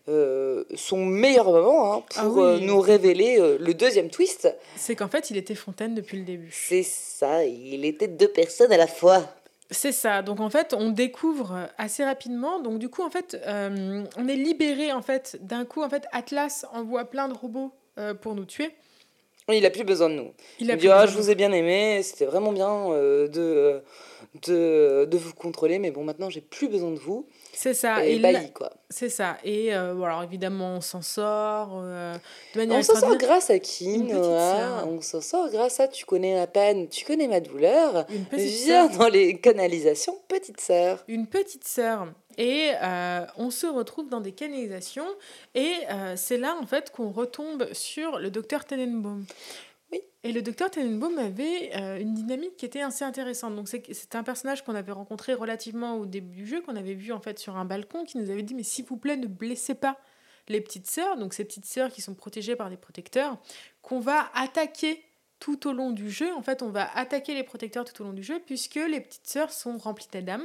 [0.07, 2.61] son meilleur moment hein, Ah pour oui.
[2.65, 4.51] nous révéler le deuxième twist.
[4.75, 6.49] C'est qu'en fait il était Fontaine depuis le début.
[6.51, 9.23] C'est ça, il était deux personnes à la fois.
[9.71, 10.21] C'est ça.
[10.21, 12.59] Donc en fait, on découvre assez rapidement.
[12.59, 15.81] Donc du coup, en fait, euh, on est libéré en fait d'un coup.
[15.81, 18.69] En fait, Atlas envoie plein de robots euh, pour nous tuer.
[19.49, 20.31] Il a plus besoin de nous.
[20.59, 23.81] Il Il a dit ah, je vous ai bien aimé, c'était vraiment bien euh, de,
[24.47, 27.27] de, de vous contrôler, mais bon, maintenant j'ai plus besoin de vous.
[27.55, 28.05] C'est ça.
[28.05, 28.71] et Et quoi.
[28.89, 29.37] c'est ça.
[29.43, 32.15] Et euh, bon, alors évidemment, on s'en sort euh,
[32.53, 34.85] de manière On s'en sort grâce à qui, Noah.
[34.87, 38.05] On s'en sort grâce à tu connais ma peine, tu connais ma douleur.
[38.09, 41.03] Une petite Viens dans les canalisations, petite sœur.
[41.07, 42.07] Une petite sœur.
[42.37, 45.07] Et euh, on se retrouve dans des canalisations.
[45.55, 49.25] Et euh, c'est là, en fait, qu'on retombe sur le docteur Tenenbaum.
[50.25, 53.55] Et le docteur Tenenbaum avait euh, une dynamique qui était assez intéressante.
[53.55, 57.11] Donc, c'est un personnage qu'on avait rencontré relativement au début du jeu, qu'on avait vu
[57.11, 59.75] en fait sur un balcon, qui nous avait dit Mais s'il vous plaît, ne blessez
[59.75, 59.97] pas
[60.47, 63.37] les petites sœurs, donc ces petites sœurs qui sont protégées par des protecteurs,
[63.81, 65.03] qu'on va attaquer
[65.39, 66.33] tout au long du jeu.
[66.33, 69.27] En fait, on va attaquer les protecteurs tout au long du jeu, puisque les petites
[69.27, 70.39] sœurs sont remplies d'Adam.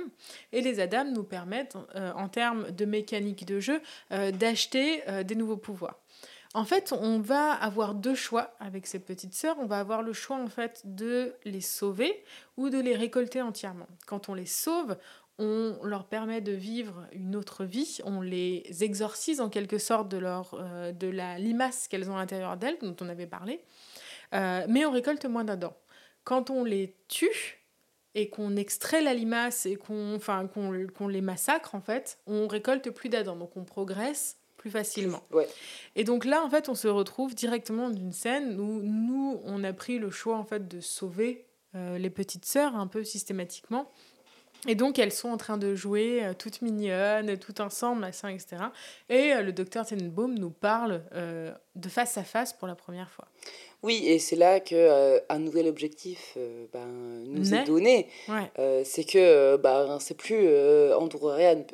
[0.51, 5.37] Et les Adam nous permettent, euh, en termes de mécanique de jeu, euh, d'acheter des
[5.37, 6.01] nouveaux pouvoirs.
[6.59, 9.55] En fait, on va avoir deux choix avec ces petites sœurs.
[9.61, 12.25] On va avoir le choix en fait de les sauver
[12.57, 13.87] ou de les récolter entièrement.
[14.09, 14.97] Quand on les sauve,
[15.39, 20.17] on leur permet de vivre une autre vie, on les exorcise en quelque sorte de,
[20.17, 23.61] leur, euh, de la limace qu'elles ont à l'intérieur d'elles, dont on avait parlé,
[24.35, 25.77] Euh, mais on récolte moins d'Adam.
[26.25, 27.63] Quand on les tue
[28.17, 32.91] et qu'on extrait la limace et qu'on enfin, qu'on les massacre, en fait, on récolte
[32.91, 34.39] plus d'Adam, donc on progresse
[34.69, 35.23] plus facilement.
[35.33, 35.49] Ouais.
[35.97, 39.65] Et donc là, en fait, on se retrouve directement dans une scène où nous, on
[39.65, 43.91] a pris le choix en fait de sauver euh, les petites sœurs un peu systématiquement.
[44.67, 48.57] Et donc, elles sont en train de jouer euh, toutes mignonnes, toutes ensemble, machin, etc.
[49.09, 53.09] Et euh, le docteur Tenenbaum nous parle euh, de face à face pour la première
[53.09, 53.27] fois.
[53.85, 56.37] Oui, et c'est là que euh, un nouvel objectif
[56.73, 56.89] ben,
[57.27, 58.09] nous est donné.
[58.29, 58.51] Ouais,
[58.85, 60.49] c'est que ben, c'est plus
[60.95, 61.65] Andrew Ryan,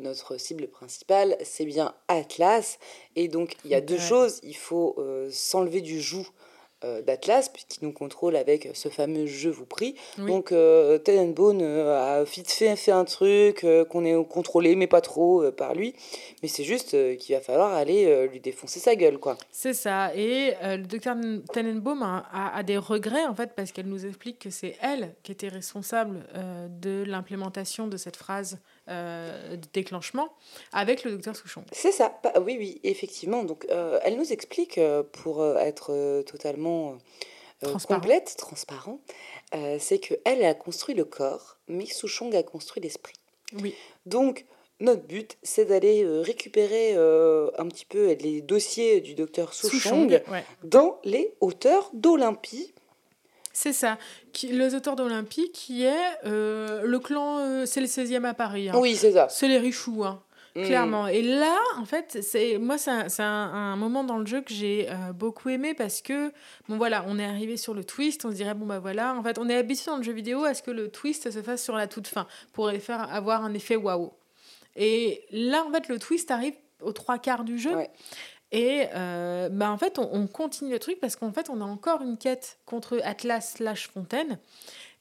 [0.00, 2.80] notre cible principale, c'est bien Atlas.
[3.14, 4.00] Et donc, il y a deux Ouais.
[4.00, 4.40] choses.
[4.42, 4.96] Il faut
[5.30, 6.26] s'enlever du joug
[7.02, 9.94] d'Atlas, puisqu'il nous contrôle avec ce fameux je vous prie.
[10.18, 10.26] Oui.
[10.26, 14.86] Donc, euh, Tenenbaum euh, a vite fait, fait un truc euh, qu'on est contrôlé, mais
[14.86, 15.94] pas trop euh, par lui.
[16.42, 19.36] Mais c'est juste euh, qu'il va falloir aller euh, lui défoncer sa gueule, quoi.
[19.50, 20.14] c'est ça.
[20.16, 21.16] Et euh, le docteur
[21.52, 25.14] Tenenbaum a, a- a des regrets, en fait, parce qu'elle nous explique que c'est elle
[25.22, 28.58] qui était responsable euh, de l'implémentation de cette phrase
[28.88, 30.32] euh, de déclenchement
[30.72, 31.64] avec le docteur Souchon.
[31.70, 33.44] C'est ça, oui, oui, effectivement.
[33.44, 36.98] Donc, euh, elle nous explique, euh, pour euh, être totalement
[37.60, 38.00] Transparent.
[38.00, 39.00] complète, transparent,
[39.78, 43.14] c'est que elle a construit le corps, mais Souchong a construit l'esprit.
[43.60, 43.72] Oui,
[44.04, 44.46] Donc,
[44.80, 50.44] notre but, c'est d'aller récupérer un petit peu les dossiers du docteur Souchong Souchong, ouais.
[50.64, 52.74] dans les hauteurs d'Olympie.
[53.52, 53.98] C'est ça.
[54.32, 55.92] Qui, les auteurs d'Olympie, qui est
[56.24, 58.68] euh, le clan, euh, c'est le 16e à Paris.
[58.70, 58.74] hein.
[58.78, 59.28] Oui, c'est ça.
[59.28, 60.22] C'est les richoux, hein,
[60.54, 60.62] Mm.
[60.64, 61.06] clairement.
[61.06, 64.42] Et là, en fait, c'est moi, c'est un, c'est un- un moment dans le jeu
[64.42, 66.30] que j'ai euh, beaucoup aimé parce que,
[66.68, 69.22] bon voilà, on est arrivé sur le twist, on se dirait, bon bah voilà, en
[69.22, 71.62] fait, on est habitué dans le jeu vidéo à ce que le twist se fasse
[71.64, 74.12] sur la toute fin pour faire avoir un effet waouh.
[74.76, 77.74] Et là, en fait, le twist arrive aux trois quarts du jeu.
[77.76, 77.90] Ouais.
[78.52, 81.64] Et euh, bah, en fait, on, on continue le truc parce qu'en fait, on a
[81.64, 84.38] encore une quête contre Atlas slash Fontaine.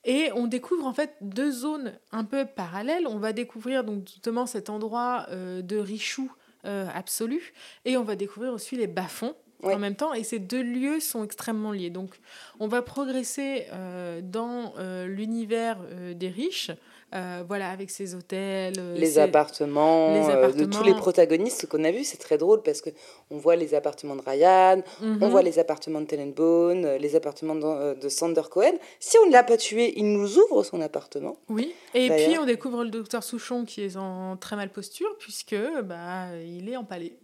[0.04, 3.08] Et on découvre en fait deux zones un peu parallèles.
[3.08, 6.32] On va découvrir donc justement cet endroit euh, de Richou
[6.66, 7.54] euh, absolu
[7.86, 10.14] et on va découvrir aussi les bas-fonds en même temps.
[10.14, 11.91] Et ces deux lieux sont extrêmement liés.
[11.91, 12.20] Donc
[12.60, 14.74] on va progresser euh, dans
[15.06, 15.78] l'univers
[16.16, 16.72] des riches
[17.14, 18.76] euh, voilà, avec ses hôtels.
[18.80, 22.80] Euh, les, appartements, euh, de tous les protagonistes qu'on a vu, c'est très drôle parce
[22.80, 22.89] que
[23.30, 25.26] on voit les appartements de Ryan, on mhm.
[25.26, 28.76] voit les appartements de Tenenbaum, les appartements de, de, Sander Cohen.
[29.01, 31.36] Si on ne l'a pas tué, il nous ouvre son appartement.
[31.49, 35.57] Oui, et puis on découvre le docteur Souchon qui est en très mal posture puisque
[35.84, 37.18] bah, il est empalé.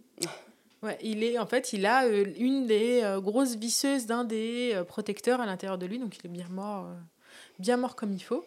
[0.82, 5.46] Ouais, il est en fait, il a une des grosses visseuses d'un des protecteurs à
[5.46, 6.88] l'intérieur de lui, donc il est bien mort,
[7.58, 8.44] bien mort comme il faut.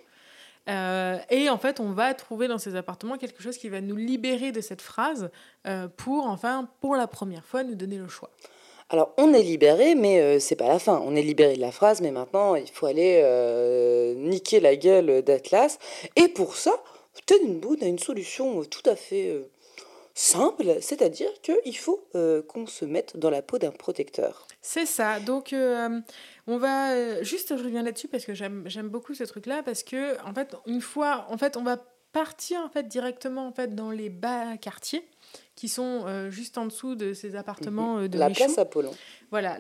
[0.70, 3.96] Euh, et en fait, on va trouver dans ces appartements quelque chose qui va nous
[3.96, 5.30] libérer de cette phrase
[5.68, 8.30] euh, pour, enfin, pour la première fois, nous donner le choix.
[8.90, 11.02] Alors, on est libéré, mais euh, c'est pas la fin.
[11.06, 13.24] On est libéré de la phrase, mais maintenant, il faut aller
[14.18, 15.80] niquer la gueule d'Atlas.
[16.16, 16.74] Et pour ça,
[17.26, 19.42] Tenenbaum a une solution tout à fait
[20.14, 22.04] simple, c'est-à-dire qu'il faut
[22.48, 24.46] qu'on se mette dans la peau d'un protecteur.
[24.62, 25.22] C'est ça.
[25.22, 25.56] Donc,
[26.52, 30.18] on va euh, juste, je reviens là-dessus parce que j'aime beaucoup ce truc-là parce que
[30.34, 31.78] fait, une fois, en fait, on va
[32.12, 35.08] partir en fait directement en fait dans les bas quartiers
[35.56, 38.92] qui sont euh, juste en dessous de ces appartements euh, de la place Apollon.
[39.30, 39.58] Voilà,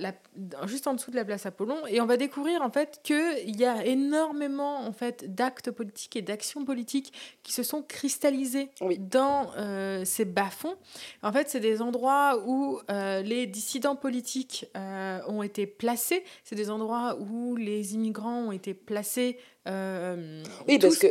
[0.65, 3.63] juste en dessous de la place Apollon, et on va découvrir en fait qu'il y
[3.63, 7.13] a énormément en fait d'actes politiques et d'actions politiques
[7.43, 8.69] qui se sont cristallisés
[8.99, 10.75] dans euh, ces bas-fonds.
[11.23, 17.17] En fait, c'est des endroits où les dissidents politiques ont été placés, c'est des endroits
[17.19, 19.37] où les immigrants ont été placés
[19.67, 21.07] euh, oui, parce que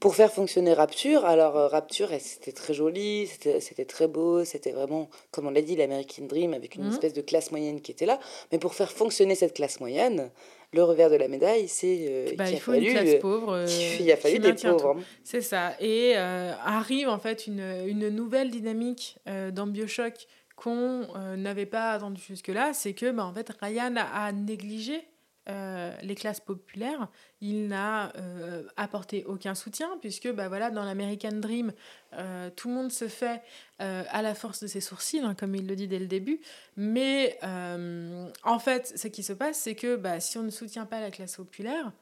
[0.00, 5.46] pour faire fonctionner Rapture, alors Rapture, c'était très joli, c'était très beau, c'était vraiment, comme
[5.46, 6.92] on l'a dit, l'American Dream avec une mhm.
[6.92, 8.18] espèce de classe moyenne qui était là.
[8.52, 10.30] Mais pour faire fonctionner cette classe moyenne,
[10.72, 13.66] le revers de la médaille, c'est euh, bah, il faut fallu, une classe pauvre.
[14.00, 14.96] il a fallu des pauvres.
[14.98, 15.02] Hein.
[15.22, 15.74] C'est ça.
[15.80, 19.18] Et arrive en fait une, une nouvelle dynamique
[19.52, 21.06] dans Bioshock qu'on
[21.36, 25.04] n'avait pas attendu jusque-là, c'est que bah, en fait Ryan a négligé
[25.48, 27.08] euh, les classes populaires,
[27.40, 31.72] il n'a euh, apporté aucun soutien, puisque bah, voilà, dans l'American Dream,
[32.14, 33.42] euh, tout le monde se fait
[33.78, 36.40] à la force de ses sourcils, hein, comme il le dit dès le début.
[36.76, 41.00] Mais en fait, ce qui se passe, c'est que bah, si on ne soutient pas
[41.00, 41.92] la classe populaire,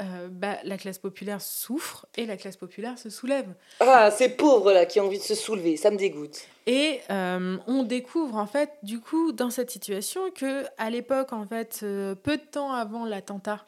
[0.00, 3.52] euh, bah, la classe populaire souffre et la classe populaire se soulève.
[3.80, 6.46] Ah, ces pauvres-là qui ont envie de se soulever, ça me dégoûte.
[6.66, 11.44] Et euh, on découvre en fait, du coup, dans cette situation, que à l'époque, en
[11.44, 13.64] fait, euh, peu de temps avant l'attentat,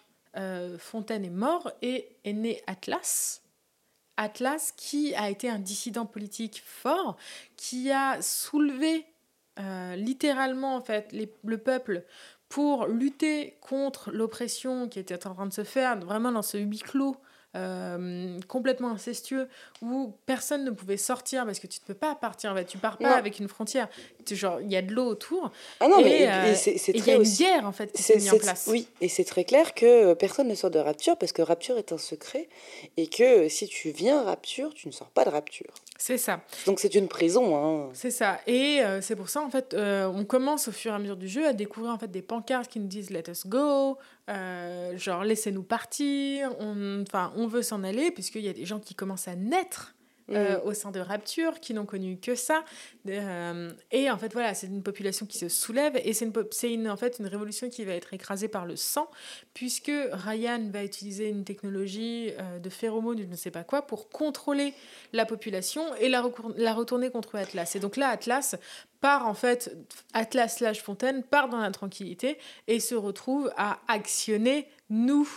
[0.78, 3.42] Fontaine est mort et est né Atlas.
[4.16, 7.16] Atlas qui a été un dissident politique fort,
[7.56, 9.06] qui a soulevé
[9.96, 11.12] littéralement en fait
[11.42, 12.04] le peuple
[12.50, 16.80] pour lutter contre l'oppression qui était en train de se faire, vraiment dans ce huis
[16.80, 17.16] clos
[17.56, 19.48] euh, complètement incestueux
[19.82, 22.54] où personne ne pouvait sortir parce que tu ne peux pas partir.
[22.66, 23.88] Tu pars pas avec une frontière.
[24.28, 25.50] Genre, il y a de l'eau autour.
[25.78, 28.32] Ah non, et, mais c'est Il y a une guerre en fait qui s'est mise
[28.32, 28.68] en place.
[28.68, 31.92] Oui, et c'est très clair que personne ne sort de Rapture parce que Rapture est
[31.92, 32.48] un secret
[32.96, 35.72] et que si tu viens Rapture, tu ne sors pas de Rapture.
[36.02, 36.40] C'est ça.
[36.64, 37.54] Donc c'est une prison.
[37.56, 37.90] Hein.
[37.92, 38.40] C'est ça.
[38.46, 41.18] Et euh, c'est pour ça en fait, euh, on commence au fur et à mesure
[41.18, 45.24] du jeu à découvrir en fait des pancartes qui nous disent Let us go, genre
[45.24, 46.54] laissez-nous partir.
[46.58, 49.94] On, enfin, on veut s'en aller, puisqu'il y a des gens qui commencent à naître
[50.30, 50.66] euh, mm.
[50.66, 52.64] au sein de Rapture, qui n'ont connu que ça.
[53.08, 56.90] Euh, et en fait, voilà, c'est une population qui se soulève et c'est une, une,
[56.90, 59.10] en fait une révolution qui va être écrasée par le sang,
[59.54, 64.08] puisque Ryan va utiliser une technologie euh, de phéromones, je ne sais pas quoi, pour
[64.08, 64.74] contrôler
[65.12, 66.22] la population et la,
[66.56, 67.74] la retourner contre Atlas.
[67.76, 68.56] Et donc là, Atlas
[69.00, 69.76] part en fait,
[70.12, 75.28] Atlas slash Fontaine part dans la tranquillité et se retrouve à actionner nous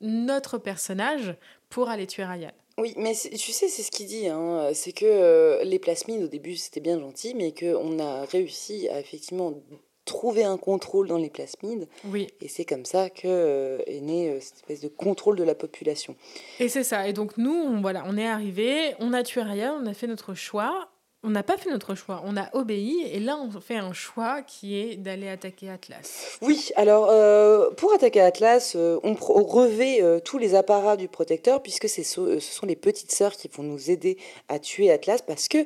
[0.00, 1.34] notre personnage
[1.68, 2.52] pour aller tuer Ryan.
[2.78, 4.28] Oui, mais tu sais, c'est ce qu'il dit.
[4.28, 8.88] Hein, c'est que euh, les plasmides, au début, c'était bien gentil, mais qu'on a réussi
[8.88, 9.54] à effectivement
[10.04, 11.88] trouver un contrôle dans les plasmides.
[12.06, 12.28] Oui.
[12.40, 15.54] Et c'est comme ça que euh, est né euh, cette espèce de contrôle de la
[15.54, 16.16] population.
[16.58, 17.06] Et c'est ça.
[17.06, 20.06] Et donc nous, on, voilà, on est arrivé, on a tué Ryan, on a fait
[20.06, 20.88] notre choix
[21.24, 24.42] on n'a pas fait notre choix, on a obéi et là on fait un choix
[24.42, 26.38] qui est d'aller attaquer Atlas.
[26.42, 31.62] Oui, alors euh, pour attaquer Atlas, euh, on, revêt euh, tous les apparats du protecteur
[31.62, 32.02] puisque ce
[32.40, 34.18] sont les petites sœurs qui vont nous aider
[34.48, 35.58] à tuer Atlas parce que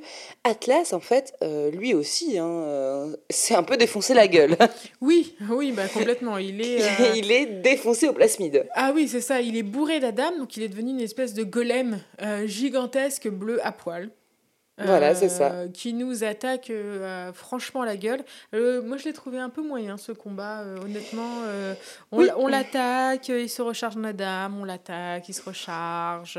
[0.45, 1.35] Atlas en fait,
[1.73, 4.57] lui aussi, hein, c'est un peu défoncé la gueule.
[5.01, 6.39] Oui, oui, bah complètement.
[6.39, 6.81] Il est,
[7.17, 8.67] il est défoncé au plasmide.
[8.75, 9.41] Ah oui, c'est ça.
[9.41, 12.01] Il est bourré d'Adam, donc il est devenu une espèce de golem
[12.47, 14.11] gigantesque bleu à poil.
[14.79, 15.53] Voilà, c'est ça.
[15.53, 18.23] euh, Qui nous attaque euh, franchement la gueule.
[18.55, 21.43] Euh, moi, je l'ai trouvé un peu moyen ce combat, honnêtement.
[22.13, 22.29] on Oui.
[22.37, 26.39] on l'attaque, il se recharge dans la dame, on l'attaque, il se recharge.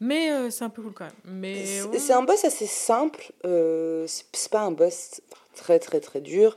[0.00, 1.14] Mais c'est un peu cool quand même.
[1.24, 1.64] Mais
[1.98, 3.32] C'est un boss assez simple.
[4.06, 5.20] c'est pas un boss
[5.56, 6.56] très très très dur,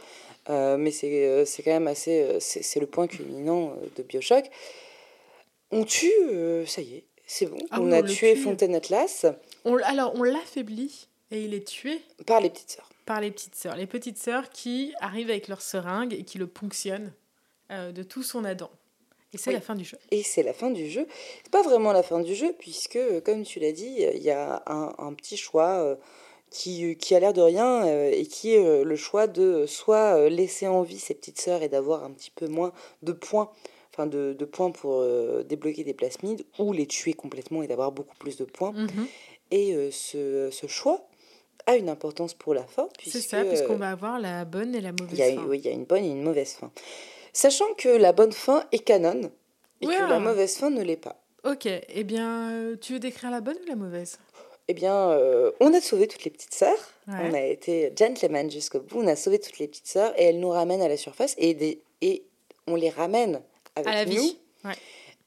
[0.49, 2.38] euh, mais c'est c'est quand même assez.
[2.39, 4.45] C'est c'est le point culminant de Bioshock.
[5.71, 7.57] On tue, euh, ça y est, c'est bon.
[7.71, 8.36] Ah on oui, a on tué.
[8.36, 9.25] Fontaine Atlas
[9.63, 12.89] On alors, on l'affaiblit et il est tué par les petites sœurs.
[13.05, 13.75] par les petites sœurs.
[13.75, 17.13] Les petites sœurs qui arrivent avec leur seringue et qui le ponctionnent
[17.71, 18.69] euh, de tout son Adam.
[19.34, 19.55] Et c'est Oui.
[19.55, 19.97] la fin du jeu.
[20.11, 21.07] Et c'est la fin du jeu.
[21.43, 24.29] C'est pas vraiment la fin du jeu, puisque, euh, comme tu l'as dit, il y
[24.29, 25.95] a un, un petit choix euh,
[26.49, 30.17] qui, qui a l'air de rien euh, et qui est euh, le choix de soit
[30.17, 32.73] euh, laisser en vie ses petites sœurs et d'avoir un petit peu moins
[33.03, 33.49] de points,
[33.93, 37.93] enfin de, de points pour euh, débloquer des plasmides, ou les tuer complètement et d'avoir
[37.93, 38.73] beaucoup plus de points.
[38.73, 39.07] Mhm.
[39.51, 41.07] Et euh, ce, ce choix
[41.68, 44.82] a une importance pour la fin, C'est ça, puisqu'on euh, va avoir la bonne et
[44.82, 45.45] la mauvaise il y, a, fin.
[45.47, 46.72] oui, il y a une bonne et une mauvaise fin.
[47.34, 49.32] Sachant que la bonne fin est canon
[49.82, 49.95] et Ouais.
[49.95, 51.22] que la mauvaise fin ne l'est pas.
[51.43, 54.20] Ok, eh bien, euh, tu veux décrire la bonne ou la mauvaise?
[54.68, 56.78] Eh bien, euh, on a sauvé toutes les petites sœurs.
[57.07, 57.16] Ouais.
[57.24, 58.99] On a été gentleman jusqu'au bout.
[59.01, 61.53] On a sauvé toutes les petites sœurs et elles nous ramènent à la surface et,
[61.55, 62.24] des, et
[62.68, 63.41] on les ramène
[63.76, 64.12] avec À la nous.
[64.22, 64.38] vie.
[64.64, 64.74] Ouais.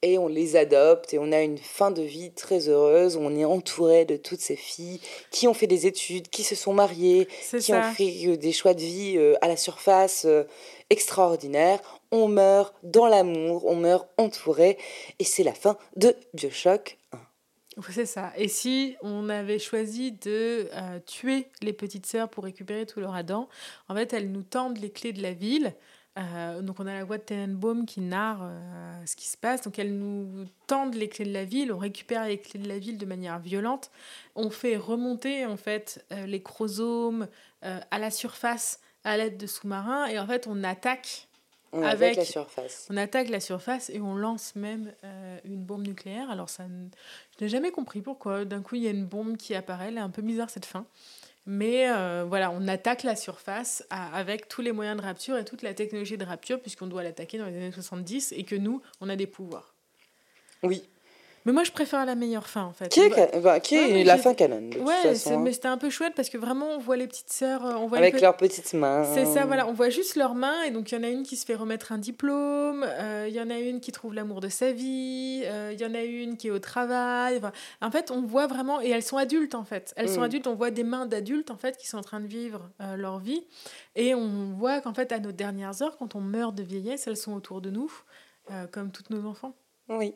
[0.07, 3.17] Et on les adopte et on a une fin de vie très heureuse.
[3.17, 5.01] On est entouré de toutes ces filles
[5.31, 7.79] qui ont fait des études, qui se sont mariées, qui ça.
[7.79, 10.45] ont fait euh, des choix de vie euh, à la surface euh,
[10.91, 11.81] extraordinaires.
[12.11, 14.77] On meurt dans l'amour, on meurt entouré.
[15.21, 17.19] Et c'est la fin de Bioshock 1.
[17.77, 18.33] Ouais, C'est ça.
[18.37, 23.15] Et si on avait choisi de euh, tuer les petites sœurs pour récupérer tout leur
[23.15, 23.49] Adam,
[23.89, 25.75] en fait, elles nous tendent les clés de la ville.
[26.17, 29.63] Euh, donc on a la voix de Tenenbaum qui narre euh, ce qui se passe.
[29.63, 32.79] Donc elles nous tendent les clés de la ville, on récupère les clés de la
[32.79, 33.91] ville de manière violente.
[34.37, 37.27] On fait remonter en fait euh, les chromosomes
[37.63, 41.29] à la surface à l'aide de sous-marins et en fait on attaque
[41.73, 42.87] On Avec- la surface.
[42.91, 44.93] on attaque la surface et on lance même
[45.45, 46.31] une bombe nucléaire.
[46.31, 46.65] Alors, ça,
[47.39, 48.45] je n'ai jamais compris pourquoi.
[48.45, 49.89] D'un coup, il y a une bombe qui apparaît.
[49.89, 50.85] Elle est un peu bizarre cette fin.
[51.47, 55.63] Mais euh, voilà, on attaque la surface avec tous les moyens de rapture et toute
[55.63, 59.09] la technologie de rapture, puisqu'on doit l'attaquer dans les années 70 et que nous, on
[59.09, 59.75] a des pouvoirs.
[60.63, 60.83] Oui.
[61.47, 62.89] Mais moi, je préfère la meilleure fin, en fait.
[62.89, 65.41] Qui est, Bah, bah, qui est la fin canon, de toute Ouais, façon, hein.
[65.43, 67.67] mais c'était un peu chouette parce que vraiment, on voit les petites sœurs.
[67.67, 69.05] euh, On voit les Avec leurs petites mains.
[69.05, 71.23] C'est ça, voilà, on voit juste leurs mains et donc il y en a une
[71.23, 74.41] qui se fait remettre un diplôme, euh, il y en a une qui trouve l'amour
[74.41, 77.37] de sa vie, euh, il y en a une qui est au travail.
[77.37, 80.25] enfin, en fait, on voit vraiment, et elles sont adultes en fait, elles sont Mm.
[80.25, 82.97] adultes, on voit des mains d'adultes en fait qui sont en train de vivre euh,
[82.97, 83.45] leur vie
[83.97, 87.19] et on voit qu'en fait à nos dernières heures, quand on meurt de vieillesse, elles
[87.19, 87.93] sont autour de nous,
[88.73, 89.55] comme toutes nos enfants.
[89.89, 90.15] Oui.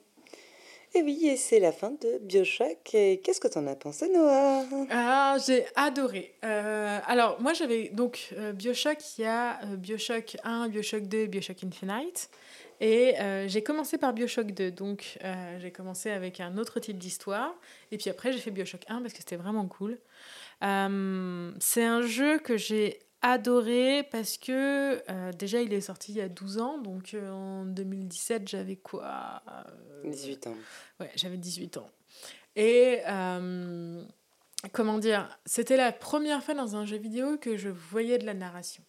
[0.94, 2.78] Et oui, et c'est la fin de Bioshock.
[2.84, 4.64] Qu'est-ce que t'en as pensé, Noah?
[4.90, 6.34] Ah, j'ai adoré.
[6.44, 11.26] Euh, alors, moi, j'avais donc euh, Bioshock, il y a euh, Bioshock 1, Bioshock 2,
[11.26, 12.30] Bioshock Infinite.
[12.80, 13.16] Et
[13.48, 14.70] j'ai commencé par Bioshock 2.
[14.70, 15.18] Donc,
[15.58, 17.52] j'ai commencé avec un autre type d'histoire.
[17.90, 19.98] Et puis après, j'ai fait Bioshock 1 parce que c'était vraiment cool.
[20.60, 26.20] C'est un jeu que j'ai adoré parce que euh, déjà, il est sorti il y
[26.20, 26.78] a 12 ans.
[26.78, 29.42] Donc, euh, en 2017, j'avais quoi
[30.04, 30.56] Euh, 18 ans.
[31.00, 31.88] Ouais, j'avais 18 ans.
[32.56, 34.02] Et euh,
[34.72, 38.34] comment dire, c'était la première fois dans un jeu vidéo que je voyais de la
[38.34, 38.82] narration.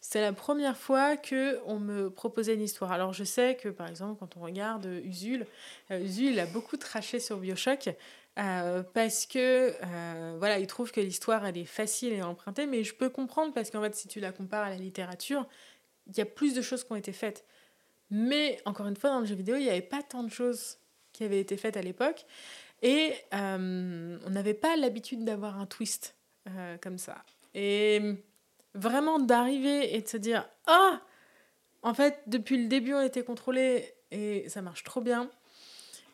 [0.00, 2.92] C'était la première fois que on me proposait une histoire.
[2.92, 5.46] Alors je sais que par exemple quand on regarde Usul,
[5.90, 7.88] euh, Usul il a beaucoup traché sur BioShock
[8.38, 12.84] euh, parce que euh, voilà, il trouve que l'histoire elle est facile et empruntée, mais
[12.84, 15.46] je peux comprendre parce qu'en fait si tu la compares à la littérature,
[16.06, 17.44] il y a plus de choses qui ont été faites.
[18.10, 20.78] Mais encore une fois dans le jeu vidéo, il n'y avait pas tant de choses
[21.12, 22.26] qui avaient été faites à l'époque.
[22.82, 26.14] Et euh, on n'avait pas l'habitude d'avoir un twist
[26.48, 27.24] euh, comme ça.
[27.54, 28.00] Et
[28.74, 31.00] vraiment d'arriver et de se dire Ah
[31.82, 35.30] En fait, depuis le début, on était contrôlé et ça marche trop bien.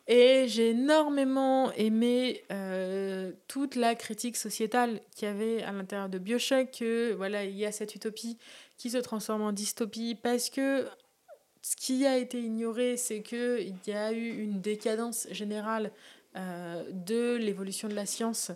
[0.09, 6.19] Et j'ai énormément aimé euh, toute la critique sociétale qu'il y avait à l'intérieur de
[6.19, 8.37] Bioshock, que voilà, il y a cette utopie
[8.79, 10.89] qui se transforme en dystopie parce que
[11.63, 15.93] ce qui a été ignoré, c'est qu'il y a eu une décadence générale
[16.35, 18.51] euh, de l'évolution de la science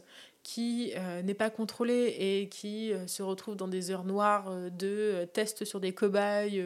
[0.46, 4.70] qui euh, n'est pas contrôlée et qui euh, se retrouve dans des heures noires euh,
[4.70, 6.64] de tests sur des cobayes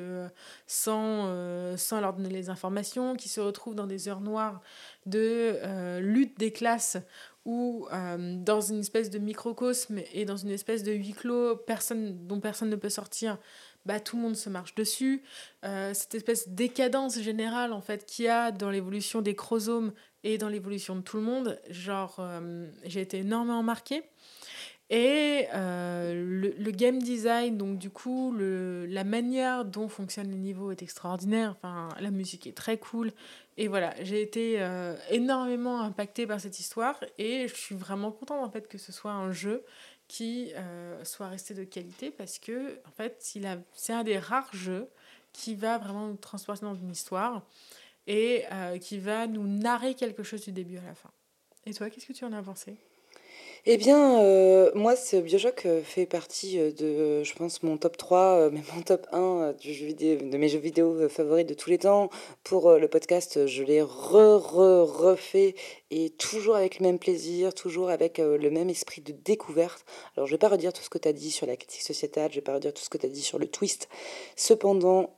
[0.66, 1.34] sans,
[1.78, 4.60] sans leur donner les informations, qui se retrouve dans des heures noires
[5.06, 6.98] de lutte des classes
[7.46, 12.40] où dans une espèce de microcosme et dans une espèce de huis clos personne, dont
[12.40, 13.38] personne ne peut sortir,
[13.86, 15.22] bah, tout le monde se marche dessus.
[15.64, 19.92] Euh, cette espèce de décadence générale en fait qu'il y a dans l'évolution des chromosomes
[20.22, 24.02] et dans l'évolution de tout le monde, genre euh, j'ai été énormément marquée.
[24.92, 30.72] Et le, le, game design, donc du coup, le, la manière dont fonctionnent les niveaux
[30.72, 31.54] est extraordinaire.
[31.56, 33.12] Enfin, la musique est très cool.
[33.56, 34.58] Et voilà, j'ai été
[35.10, 39.12] énormément impactée par cette histoire et je suis vraiment contente en fait que ce soit
[39.12, 39.62] un jeu
[40.10, 40.52] qui
[41.04, 43.16] soit resté de qualité parce que en fait,
[43.72, 44.88] c'est un des rares jeux
[45.32, 47.42] qui va vraiment nous transporter dans une histoire
[48.06, 51.10] et euh, qui va nous narrer quelque chose du début à la fin.
[51.66, 52.76] Et toi, qu'est-ce que tu en as pensé?
[53.66, 58.48] Eh bien, euh, moi, ce Bioshock euh, fait partie de, je pense, mon top 3,
[58.50, 61.78] mais mon top 1 du jeu vidéo, de mes jeux vidéo favoris de tous les
[61.78, 62.08] temps.
[62.42, 65.54] Pour le podcast, je l'ai re-re-refait
[65.90, 69.84] et toujours avec le même plaisir, toujours avec le même esprit de découverte.
[70.16, 71.82] Alors, je ne vais pas redire tout ce que tu as dit sur la critique
[71.82, 73.88] sociétale, je ne vais pas redire tout ce que tu as dit sur le twist.
[74.36, 75.10] Cependant,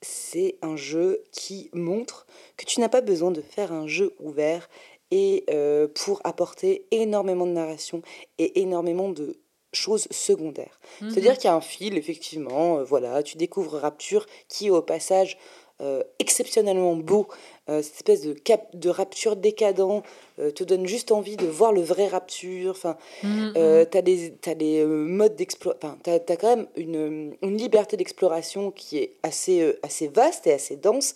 [0.00, 4.68] c'est un jeu qui montre que tu n'as pas besoin de faire un jeu ouvert
[5.10, 8.02] et euh, pour apporter énormément de narration
[8.38, 9.38] et énormément de
[9.72, 10.80] choses secondaires.
[11.00, 11.10] Mhm.
[11.10, 15.36] C'est-à-dire qu'il y a un fil, effectivement, euh, voilà, tu découvres Rapture, qui au passage
[15.80, 17.26] euh, exceptionnellement beau,
[17.66, 20.02] cette espèce de, cap de rapture décadent,
[20.36, 22.72] te donne juste envie de voir le vrai Rapture.
[22.72, 23.86] Enfin, mhm, mhm.
[23.90, 27.96] tu as des, as des modes d'exploration, enfin, tu as, quand même une, une liberté
[27.96, 31.14] d'exploration qui est assez, assez vaste et assez dense.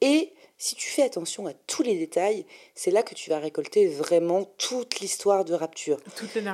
[0.00, 3.86] Et si tu fais attention à tous les détails, c'est là que tu vas récolter
[3.86, 5.98] vraiment toute l'histoire de Rapture.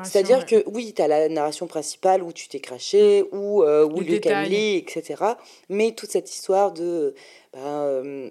[0.05, 4.03] C'est-à-dire que oui, tu as la narration principale où tu t'es craché, où, euh, où
[4.03, 5.25] etc.
[5.69, 7.15] Mais toute cette histoire de...
[7.53, 8.31] Ben, euh,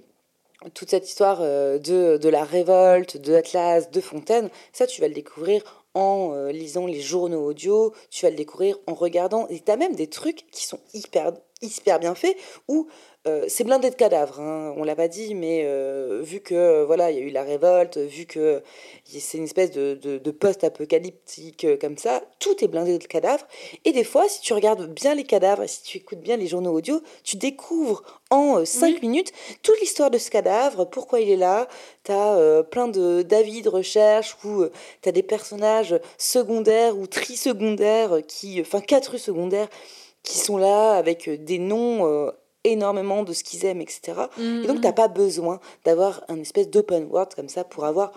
[0.74, 5.07] toute cette histoire euh, de, de la révolte, de Atlas, de Fontaine, ça tu vas
[5.07, 5.63] le découvrir
[5.93, 9.47] en euh, lisant les journaux audio, tu vas le découvrir en regardant.
[9.47, 12.88] Et tu as même des trucs qui sont hyper, hyper bien faits où
[13.28, 16.86] euh, c'est blindé de cadavres, hein, on l'a pas dit, mais euh, vu que euh,
[16.88, 18.63] voilà, il y a eu la révolte, vu que
[19.05, 23.45] c'est une espèce de, de, post-apocalyptique comme ça, tout est blindé de cadavres.
[23.86, 26.72] Et des fois, si tu regardes bien les cadavres, si tu écoutes bien les journaux
[26.72, 28.01] audio, tu découvres
[28.32, 31.67] en 5 minutes toute l'histoire de ce cadavre, pourquoi il est là.
[32.03, 34.65] Tu as plein de d'avis de recherche où
[35.03, 39.67] tu as des personnages secondaires ou trisecondaires, qui, enfin quatre secondaires
[40.24, 42.32] qui sont là avec des noms
[42.64, 44.14] énormément de ce qu'ils aiment, etc.
[44.38, 48.12] Et donc, tu n'as pas besoin d'avoir un espèce d'open world comme ça pour avoir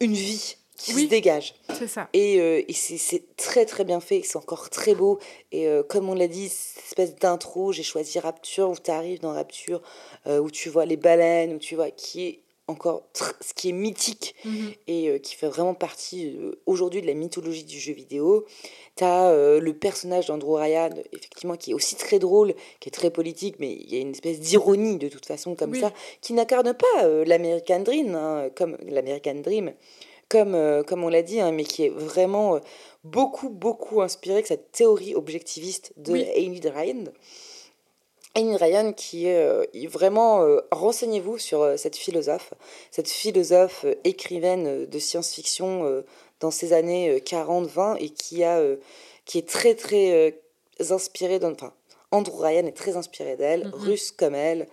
[0.00, 1.54] une vie qui se dégage.
[1.72, 2.08] C'est ça.
[2.12, 5.18] Et, euh, et c'est très très bien fait, c'est encore très beau.
[5.52, 9.20] Et euh, comme on l'a dit, cette espèce d'intro, j'ai choisi Rapture, où tu arrives
[9.20, 9.82] dans Rapture,
[10.26, 13.02] euh, où tu vois les baleines, où tu vois qui est encore
[13.40, 14.72] ce qui est mythique mhm.
[14.86, 18.46] et qui fait vraiment partie aujourd'hui de la mythologie du jeu vidéo.
[18.96, 22.92] Tu as euh, le personnage d'Andrew Ryan, effectivement, qui est aussi très drôle, qui est
[22.92, 26.32] très politique, mais il y a une espèce d'ironie de toute façon comme ça, qui
[26.32, 29.72] n'incarne pas euh, l'American Dream, hein, comme l'American Dream,
[30.28, 32.60] comme, euh, comme on l'a dit, hein, mais qui est vraiment
[33.02, 36.60] beaucoup, beaucoup inspiré de cette théorie objectiviste de oui.
[36.64, 37.04] Ryan.
[38.36, 42.52] Enid Ryan qui est vraiment, renseignez-vous sur cette philosophe,
[42.90, 46.02] cette philosophe écrivaine de science-fiction
[46.44, 48.76] dans ces années 40-20 euh, et qui, a, euh,
[49.24, 51.72] qui est très, très euh, inspiré, dans, enfin,
[52.10, 53.74] Andrew Ryan est très inspiré d'elle, mm-hmm.
[53.74, 54.68] russe comme elle,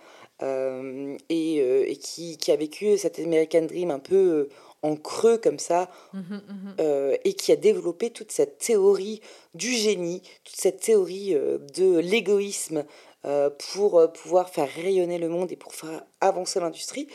[1.28, 4.48] et, et qui, qui, a vécu cet American Dream un peu
[4.82, 7.18] en creux comme ça, mm-hmm, mm-hmm.
[7.22, 9.20] et qui a développé toute cette théorie
[9.54, 11.36] du génie, toute cette théorie
[11.76, 12.84] de l'égoïsme
[13.72, 17.08] pour pouvoir faire rayonner le monde et pour faire avancer l'industrie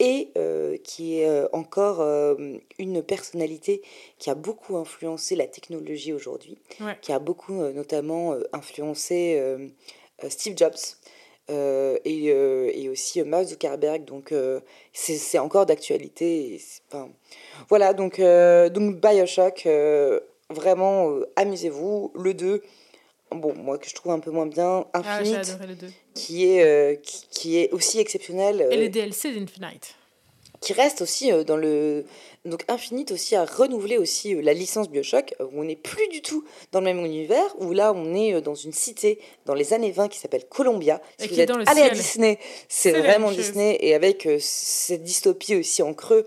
[0.00, 3.82] et euh, qui est euh, encore euh, une personnalité
[4.18, 6.58] qui a beaucoup influencé la technologie aujourd'hui,
[7.02, 9.40] qui a beaucoup notamment influencé
[10.28, 10.78] Steve Jobs.
[12.04, 14.32] Et, et, aussi Mark Zuckerberg, donc
[14.92, 16.60] c'est encore d'actualité.
[16.86, 17.10] Enfin,
[17.68, 19.66] voilà, donc, donc Bioshock,
[20.48, 22.12] vraiment amusez-vous.
[22.14, 22.62] Le 2,
[23.32, 25.56] bon, moi que je trouve un peu moins bien, ah, Infinite,
[26.14, 26.96] qui, est, euh,
[27.30, 28.66] qui, est aussi exceptionnel.
[28.70, 29.94] Et le euh, DLC d'Infinite.
[30.60, 32.04] Qui reste aussi euh, dans le.
[32.44, 36.44] Donc Infinite aussi a renouvelé aussi la licence Bioshock, où on n'est plus du tout
[36.72, 40.08] dans le même univers, où là on est dans une cité dans les années 20
[40.08, 41.00] qui s'appelle Columbia.
[41.18, 45.94] Si vous êtes allé à Disney, c'est vraiment Disney, et avec cette dystopie aussi en
[45.94, 46.26] creux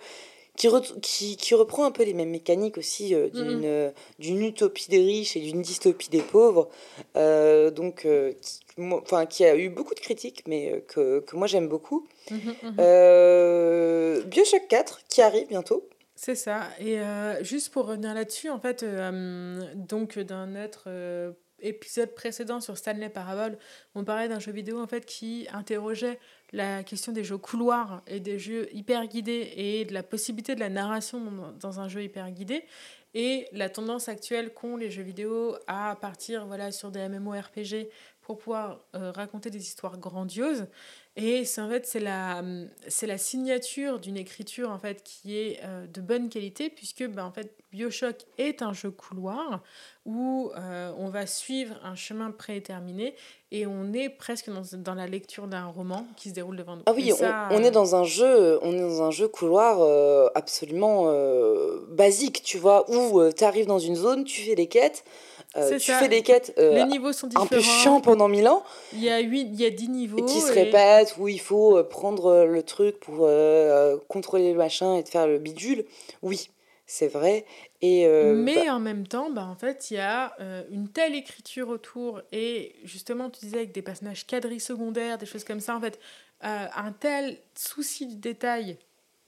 [0.58, 0.68] qui,
[1.02, 3.90] qui, qui, reprend un peu les mêmes mécaniques aussi euh, d'une euh,
[4.20, 6.70] d'une utopie des riches et d'une dystopie des pauvres.
[7.16, 8.08] Euh, donc,
[8.42, 8.60] qui,
[8.92, 12.08] enfin, qui a eu beaucoup de critiques, mais que, que moi j'aime beaucoup.
[12.30, 14.22] Mm-hmm, mm-hmm.
[14.26, 15.90] Bioshock 4 qui arrive bientôt.
[16.16, 16.70] C'est ça.
[16.80, 17.00] Et
[17.42, 18.86] juste pour revenir là-dessus, en fait,
[19.76, 20.88] donc d'un être
[21.60, 23.58] épisode précédent sur Stanley Parable,
[23.96, 26.20] on parlait d'un jeu vidéo en fait qui interrogeait
[26.54, 30.60] la question des jeux couloirs et des jeux hyper guidés et de la possibilité de
[30.60, 31.20] la narration
[31.60, 32.64] dans un jeu hyper guidé.
[33.16, 37.90] Et la tendance actuelle qu'ont les jeux vidéo à partir voilà, sur des MMORPG
[38.24, 40.66] pour pouvoir euh, raconter des histoires grandioses.
[41.16, 42.42] Et c'est en fait c'est la
[42.88, 47.26] c'est la signature d'une écriture en fait qui est euh, de bonne qualité puisque ben,
[47.26, 49.62] en fait BioShock est un jeu couloir
[50.08, 53.14] où euh, on va suivre un chemin prédéterminé
[53.52, 56.84] et on est presque dans, dans la lecture d'un roman qui se déroule devant nous.
[56.88, 59.78] Ah oui, on, on, est dans un jeu on est dans un jeu couloir
[60.34, 61.14] absolument
[61.90, 65.06] basique, tu vois, où tu arrives dans une zone, tu fais des quêtes
[65.56, 68.64] euh, tu fais des quêtes euh, les niveaux sont un peu chiants pendant mille ans.
[68.94, 70.26] Il y a, 8, il y a 10 niveaux.
[70.26, 73.28] Qui se répètent, où il faut euh, prendre le truc pour
[74.08, 75.86] contrôler le machin et faire le bidule.
[76.24, 76.50] Oui,
[76.88, 77.46] c'est vrai.
[77.82, 80.36] Et Mais bah en même temps, bah, en fait, il y a
[80.72, 82.22] une telle écriture autour.
[82.32, 85.76] Et justement, tu disais avec des personnages quadris secondaires, des choses comme ça.
[85.76, 86.00] En fait,
[86.42, 88.78] un tel souci du détail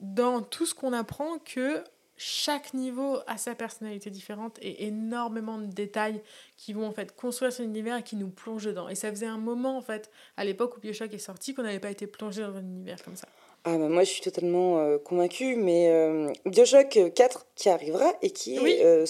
[0.00, 1.82] dans tout ce qu'on apprend que
[2.16, 6.22] chaque niveau a sa personnalité différente et énormément de détails
[6.56, 8.88] qui vont en fait construire son univers et qui nous plongent dedans.
[8.88, 11.80] Et ça faisait un moment en fait, à l'époque où Bioshock est sorti, qu'on n'avait
[11.80, 13.28] pas été plongé dans un univers comme ça.
[13.64, 18.30] Ah bah moi je suis totalement euh, convaincue, mais euh, Bioshock 4 qui arrivera et
[18.30, 19.04] qui est euh,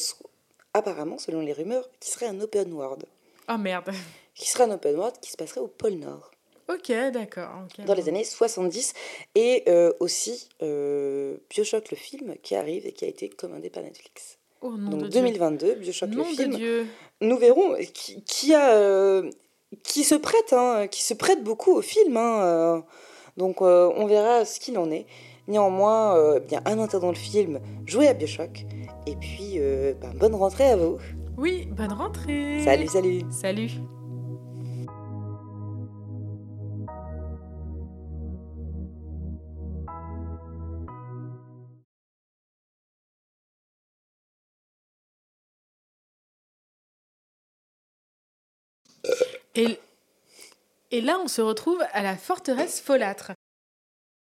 [0.72, 3.04] apparemment, selon les rumeurs, qui serait un open world.
[3.48, 3.90] Ah merde.
[4.34, 6.30] Qui serait un open world qui se passerait au pôle Nord.
[6.69, 7.51] Ok, d'accord.
[7.87, 8.93] dans les années 70.
[9.35, 13.83] Et euh, aussi euh, Bioshock le film qui arrive et qui a été commandé par
[13.83, 14.39] Netflix.
[14.62, 16.57] Oh, nom Donc de 2022, Bioshock nom le film.
[16.57, 16.87] Dieu.
[17.21, 19.31] Nous verrons qui, qui a, euh,
[19.85, 22.17] qui se prête, hein, qui se prête beaucoup au film.
[22.17, 22.85] Hein,
[23.37, 25.07] donc on verra ce qu'il en est.
[25.47, 28.67] Néanmoins, bien un dans le film, jouez à Bioshock.
[29.07, 29.61] Et puis,
[30.01, 30.99] ben, bonne rentrée à vous.
[31.39, 32.64] Oui, bonne rentrée.
[32.64, 33.21] Salut, salut.
[33.31, 33.71] Salut.
[49.57, 53.32] Et, là, on se retrouve à la forteresse folâtre.